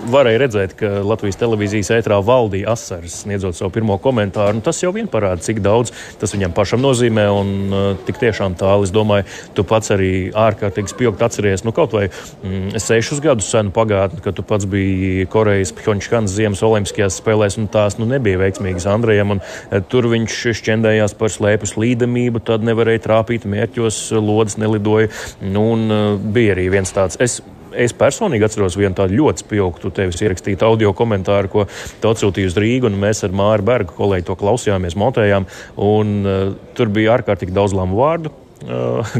varēja 0.09 0.39
redzēt, 0.41 0.73
ka 0.79 0.89
Latvijas 1.05 1.37
televīzijas 1.37 1.91
ētrā 1.99 2.17
valdīja 2.25 2.71
asars, 2.73 3.19
sniedzot 3.21 3.53
savu 3.57 3.69
pirmo 3.75 3.99
komentāru. 4.01 4.63
Tas 4.65 4.81
jau 4.81 4.89
vien 4.95 5.05
parāda, 5.11 5.43
cik 5.45 5.61
daudz 5.61 5.93
tas 6.17 6.33
viņam 6.33 6.55
pašam 6.57 6.81
nozīmē. 6.81 7.27
Un 7.29 7.51
uh, 7.67 7.85
tik 8.07 8.17
tiešām 8.23 8.55
tālu, 8.57 8.87
es 8.87 8.93
domāju, 8.95 9.27
tu 9.53 9.65
pats 9.67 9.93
arī 9.93 10.31
ārkārtīgi 10.33 10.93
spilgt 10.95 11.21
atceries 11.27 11.65
nu, 11.67 11.75
kaut 11.77 11.93
vai 11.93 12.07
mm, 12.09 12.81
sešus 12.81 13.21
gadus 13.21 13.51
senu 13.53 13.73
pagātni, 13.75 14.23
kad 14.25 14.39
tu 14.39 14.45
pats 14.47 14.65
biji 14.65 15.29
Korejas 15.29 15.75
Pjončkānas 15.77 16.33
Ziemas 16.33 16.65
Olimpiskajās 16.65 17.19
spēlēs, 17.21 17.59
un 17.61 17.69
tās 17.69 17.99
nu, 18.01 18.09
nebija 18.09 18.41
veiksmīgas 18.41 18.89
Andrejam. 18.89 19.37
Un, 19.37 19.45
tur 19.93 20.09
viņš 20.09 20.41
šķendējās 20.57 21.13
par 21.21 21.33
slēpes 21.33 21.77
līdamību, 21.77 22.41
tad 22.49 22.65
nevarēja 22.65 23.05
trāpīt 23.05 23.45
mērķos, 23.45 24.01
lodes 24.17 24.57
nelidoja 24.57 24.86
lidoja. 24.88 25.11
Nu, 25.41 25.67
un, 25.75 25.85
uh, 25.91 26.09
bija 26.17 26.55
arī 26.57 26.71
viens 26.73 26.95
tāds. 26.95 27.19
Es, 27.19 27.41
Es 27.77 27.91
personīgi 27.93 28.45
atceros 28.47 28.77
vienu 28.79 28.95
tādu 28.95 29.13
ļoti 29.19 29.43
spilgtu 29.43 29.91
tevis 29.93 30.21
ierakstītu 30.23 30.65
audio 30.65 30.93
komentāru, 30.97 31.51
ko 31.51 31.65
tu 32.01 32.09
atsūtīji 32.09 32.49
uz 32.49 32.55
Rīgu, 32.57 32.88
un 32.89 32.95
mēs 32.97 33.21
ar 33.27 33.35
Māru 33.35 33.67
Bergu 33.67 33.93
kolēģi 33.93 34.25
to 34.25 34.38
klausījāmies, 34.39 34.95
montējām. 34.97 35.45
Un, 35.85 36.15
uh, 36.23 36.55
tur 36.79 36.89
bija 36.95 37.19
ārkārtīgi 37.19 37.53
daudz 37.53 37.75
lamu 37.77 37.99
vārdu 37.99 38.31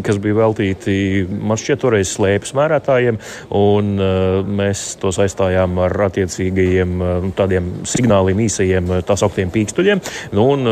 kas 0.06 0.18
bija 0.22 0.38
veltīti 0.40 1.26
man 1.30 1.60
šķiet, 1.60 1.80
toreiz 1.82 2.10
slēpes 2.16 2.54
mērētājiem, 2.58 3.20
un 3.58 3.92
eh, 4.02 4.40
mēs 4.60 4.84
to 5.02 5.12
saistījām 5.14 5.78
ar 5.86 5.94
attiecīgajiem 6.08 6.96
eh, 7.02 7.28
tādiem 7.38 7.70
signāliem, 7.88 8.42
īsajiem, 8.48 8.92
tā 9.08 9.18
sauktiem 9.20 9.52
pīkstuļiem. 9.54 10.02
Nu, 10.34 10.48
un, 10.56 10.72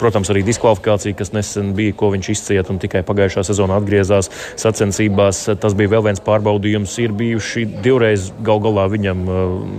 protams, 0.00 0.30
arī 0.32 0.44
diskvalifikācija, 0.46 1.16
kas 1.18 1.32
nesen 1.34 1.72
bija, 1.78 1.96
ko 1.98 2.12
viņš 2.12 2.30
izcieta 2.34 2.72
un 2.74 2.80
tikai 2.82 3.04
pagājušā 3.06 3.46
sezonā 3.48 3.78
atgriezās 3.80 4.30
sacensībās. 4.60 5.44
Tas 5.62 5.76
bija 5.78 5.94
vēl 5.94 6.06
viens 6.10 6.22
pārbaudījums. 6.24 6.98
Ir 7.02 7.14
bijuši 7.16 7.64
divreiz 7.84 8.28
gal 8.44 8.60
galā 8.64 8.86
viņam 8.92 9.24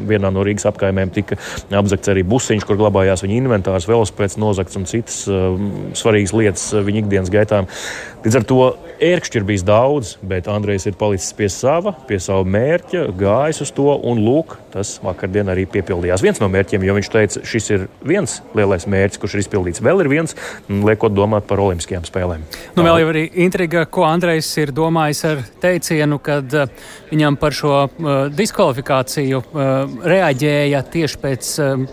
vienā 0.09 0.31
no 0.33 0.43
Rīgas 0.45 0.67
apkaimēm 0.69 1.13
tika 1.13 1.37
apzakts 1.73 2.11
arī 2.11 2.25
busiņš, 2.27 2.65
kur 2.67 2.79
glabājās 2.79 3.23
viņa 3.25 3.37
inventārs, 3.39 3.87
velospēds 3.89 4.39
nozakts 4.41 4.79
un 4.79 4.87
citas 4.89 5.21
svarīgas 5.99 6.35
lietas 6.37 6.67
viņa 6.73 7.03
ikdienas 7.03 7.33
gaitām. 7.33 7.69
Līdz 8.23 8.37
ar 8.39 8.43
to 8.47 8.57
ērkšķi 9.03 9.35
ir 9.35 9.43
bijis 9.43 9.63
daudz, 9.67 10.13
bet 10.23 10.45
Andrejs 10.47 10.85
ir 10.87 10.95
palicis 10.95 11.33
pie 11.35 11.49
sava, 11.51 11.91
pie 12.07 12.21
sava 12.23 12.45
mērķa, 12.47 13.01
gājis 13.19 13.57
uz 13.65 13.71
to 13.75 13.89
un 13.99 14.21
lūk, 14.23 14.53
tas 14.71 14.93
vakardien 15.03 15.51
arī 15.51 15.65
piepildījās. 15.67 16.23
Viens 16.23 16.39
no 16.39 16.47
mērķiem, 16.47 16.85
jo 16.87 16.95
viņš 16.95 17.09
teica, 17.11 17.41
šis 17.43 17.67
ir 17.75 17.83
viens 18.07 18.37
lielais 18.55 18.87
mērķis, 18.87 19.19
kurš 19.19 19.35
ir 19.35 19.43
izpildīts. 19.43 19.83
Vēl 19.83 20.05
ir 20.05 20.09
viens, 20.13 20.37
liekot 20.71 21.11
domāt 21.11 21.49
par 21.49 21.59
Olimpiskajām 21.65 22.07
spēlēm. 22.07 22.45
Nu, 22.77 22.85
vēl 22.87 23.01
jau 23.03 23.09
arī 23.11 23.25
intriga, 23.43 23.83
ko 23.91 24.05
Andrejs 24.07 24.53
ir 24.63 24.71
domājis 24.71 25.25
ar 25.27 25.43
teicienu, 25.65 26.21
kad 26.23 26.55
uh, 26.61 26.87
viņam 27.11 27.37
par 27.43 27.59
šo 27.59 27.73
uh, 27.83 28.13
diskvalifikāciju 28.31 29.43
uh, 29.43 29.99
reaģēja 30.13 30.83
tieši 30.95 31.21
pēc 31.25 31.51
uh, 31.59 31.85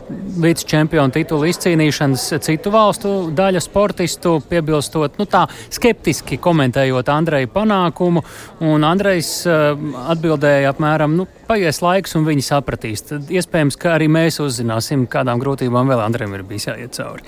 līdz 0.47 0.67
čempionu 0.77 1.19
titulu 1.19 1.51
izcīnīšanas 1.51 2.31
citu 2.47 2.71
valstu 2.71 3.19
daļa 3.35 3.67
sportistu, 3.67 4.39
piebilstot 4.47 5.19
nu, 5.19 5.27
tā 5.27 5.49
skeptiski 5.75 6.20
komentējot 6.25 7.09
Andreja 7.13 7.49
panākumu. 7.51 8.23
Un 8.67 8.85
Andrejs 8.87 9.33
uh, 9.49 9.73
atbildēja 10.13 10.75
apmēram, 10.75 11.17
nu, 11.19 11.27
paies 11.49 11.83
laiks 11.85 12.17
un 12.19 12.29
viņi 12.29 12.47
sapratīs. 12.47 13.07
Tad 13.11 13.33
iespējams, 13.33 13.79
ka 13.81 13.97
arī 13.97 14.11
mēs 14.13 14.41
uzzināsim, 14.45 15.09
kādām 15.11 15.43
grūtībām 15.43 15.91
vēl 15.91 16.05
Andrejam 16.05 16.37
ir 16.39 16.47
bijis 16.47 16.71
jāiet 16.71 16.97
cauri. 16.99 17.27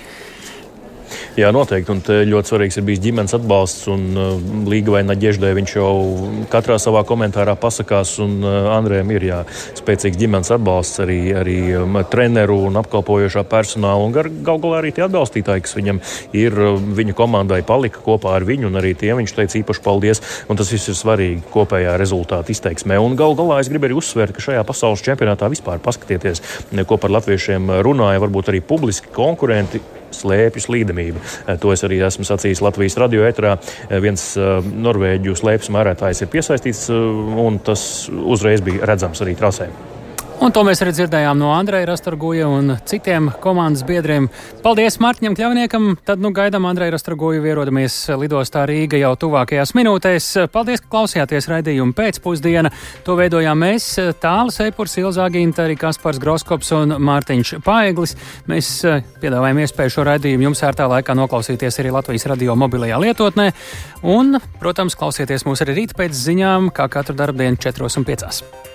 Jā, 1.33 1.49
noteikti. 1.49 1.89
Un 1.95 2.01
ļoti 2.29 2.51
svarīgs 2.51 2.77
ir 2.77 2.85
bijis 2.85 3.01
ģimenes 3.07 3.33
atbalsts. 3.39 3.87
Un 3.89 4.03
uh, 4.21 4.33
Līga 4.69 4.93
vai 4.93 5.01
Naģeždē 5.09 5.55
viņš 5.57 5.71
jau 5.79 5.93
katrā 6.53 6.75
savā 6.77 7.01
komentārā 7.09 7.55
pasakās. 7.57 8.19
Un 8.21 8.35
uh, 8.45 8.69
Andrejam 8.75 9.09
ir 9.15 9.25
jā, 9.31 9.39
spēcīgs 9.79 10.19
ģimenes 10.21 10.53
atbalsts 10.53 11.01
arī, 11.01 11.17
arī 11.41 11.55
um, 11.81 11.97
treneru 12.13 12.59
un 12.67 12.77
apkalpojošā 12.83 13.47
personāla. 13.49 14.05
Un 14.05 14.13
gal 14.45 14.61
galā 14.61 14.83
arī 14.83 14.91
tie 14.93 15.07
atbalstītāji, 15.07 15.65
kas 15.65 15.73
viņam 15.79 16.03
ir, 16.37 16.59
uh, 16.67 16.77
viņa 17.01 17.17
komandai 17.17 17.63
palika 17.65 18.05
kopā 18.05 18.37
ar 18.37 18.45
viņu. 18.45 18.69
Un 18.69 18.77
arī 18.83 18.93
tiem 19.01 19.23
viņš 19.23 19.35
teica 19.39 19.59
īpaši 19.63 19.85
paldies. 19.89 20.21
Un 20.53 20.61
tas 20.61 20.75
viss 20.77 20.93
ir 20.93 21.01
svarīgi 21.01 21.47
kopējā 21.55 21.97
rezultāta 21.97 22.53
izteiksmē. 22.53 23.01
Un 23.01 23.17
gal 23.17 23.33
galā 23.41 23.63
es 23.65 23.73
gribu 23.73 23.89
arī 23.89 23.97
uzsvērt, 24.03 24.37
ka 24.37 24.45
šajā 24.51 24.69
pasaules 24.69 25.09
čempionātā 25.09 25.49
vispār 25.49 25.81
paskatieties, 25.81 26.45
ko 26.85 27.01
par 27.01 27.17
latviešiem 27.17 27.79
runāja, 27.89 28.21
varbūt 28.21 28.53
arī 28.53 28.61
publiski 28.61 29.09
konkurenti 29.17 29.81
slēpju 30.17 30.67
slīdamība. 30.67 31.23
To 31.63 31.73
es 31.75 31.85
arī 31.87 32.01
esmu 32.07 32.27
sacījis 32.29 32.63
Latvijas 32.65 32.99
radio 33.01 33.25
etrā. 33.29 33.57
Viens 34.03 34.33
norvēģu 34.37 35.39
slēpju 35.39 35.75
mērētājs 35.79 36.25
ir 36.25 36.33
piesaistīts, 36.33 36.87
un 36.93 37.59
tas 37.65 37.83
uzreiz 38.11 38.65
bija 38.65 38.87
redzams 38.93 39.25
arī 39.25 39.37
trasē. 39.39 39.71
Un 40.43 40.51
to 40.51 40.65
mēs 40.67 40.81
arī 40.83 40.91
dzirdējām 40.91 41.39
no 41.39 41.53
Andreja 41.55 41.87
Rastorguja 41.87 42.49
un 42.51 42.73
citiem 42.91 43.29
komandas 43.45 43.85
biedriem. 43.87 44.25
Paldies 44.65 44.97
Mārtiņam 44.99 45.37
Kļavniekam. 45.39 45.85
Tad 46.03 46.19
nu 46.19 46.33
gaidām 46.35 46.67
Andreju 46.67 46.97
Rastorguju 46.97 47.45
ierodamies 47.47 47.95
lidostā 48.19 48.65
Rīga 48.67 48.99
jau 48.99 49.13
tuvākajās 49.23 49.71
minūtēs. 49.79 50.27
Paldies, 50.51 50.83
ka 50.83 50.91
klausījāties 50.97 51.47
raidījumu 51.53 51.95
pēcpusdiena. 51.95 52.73
To 53.07 53.15
veidojām 53.21 53.63
mēs 53.63 53.87
Tālis 54.25 54.59
Eipurs, 54.67 54.97
Ilzā 54.99 55.29
Ginta, 55.31 55.69
arī 55.69 55.79
Kaspars 55.79 56.19
Groskops 56.19 56.75
un 56.81 56.97
Mārtiņš 56.99 57.55
Paeglis. 57.63 58.17
Mēs 58.51 58.75
eh, 58.83 59.07
piedāvājam 59.23 59.63
iespēju 59.63 59.95
šo 59.95 60.09
raidījumu 60.11 60.49
jums 60.49 60.67
ērtā 60.67 60.91
laikā 60.97 61.15
noklausīties 61.23 61.79
arī 61.85 61.95
Latvijas 61.95 62.27
radio 62.35 62.59
mobilajā 62.59 62.99
lietotnē. 63.07 63.53
Un, 64.19 64.43
protams, 64.59 64.99
klausieties 64.99 65.47
mūs 65.47 65.63
arī 65.63 65.85
rīt 65.85 65.95
pēc 65.95 66.19
ziņām, 66.27 66.73
kā 66.75 66.91
katru 66.91 67.15
darbdienu 67.23 67.63
4 67.63 67.93
un 67.95 68.11
5. 68.11 68.72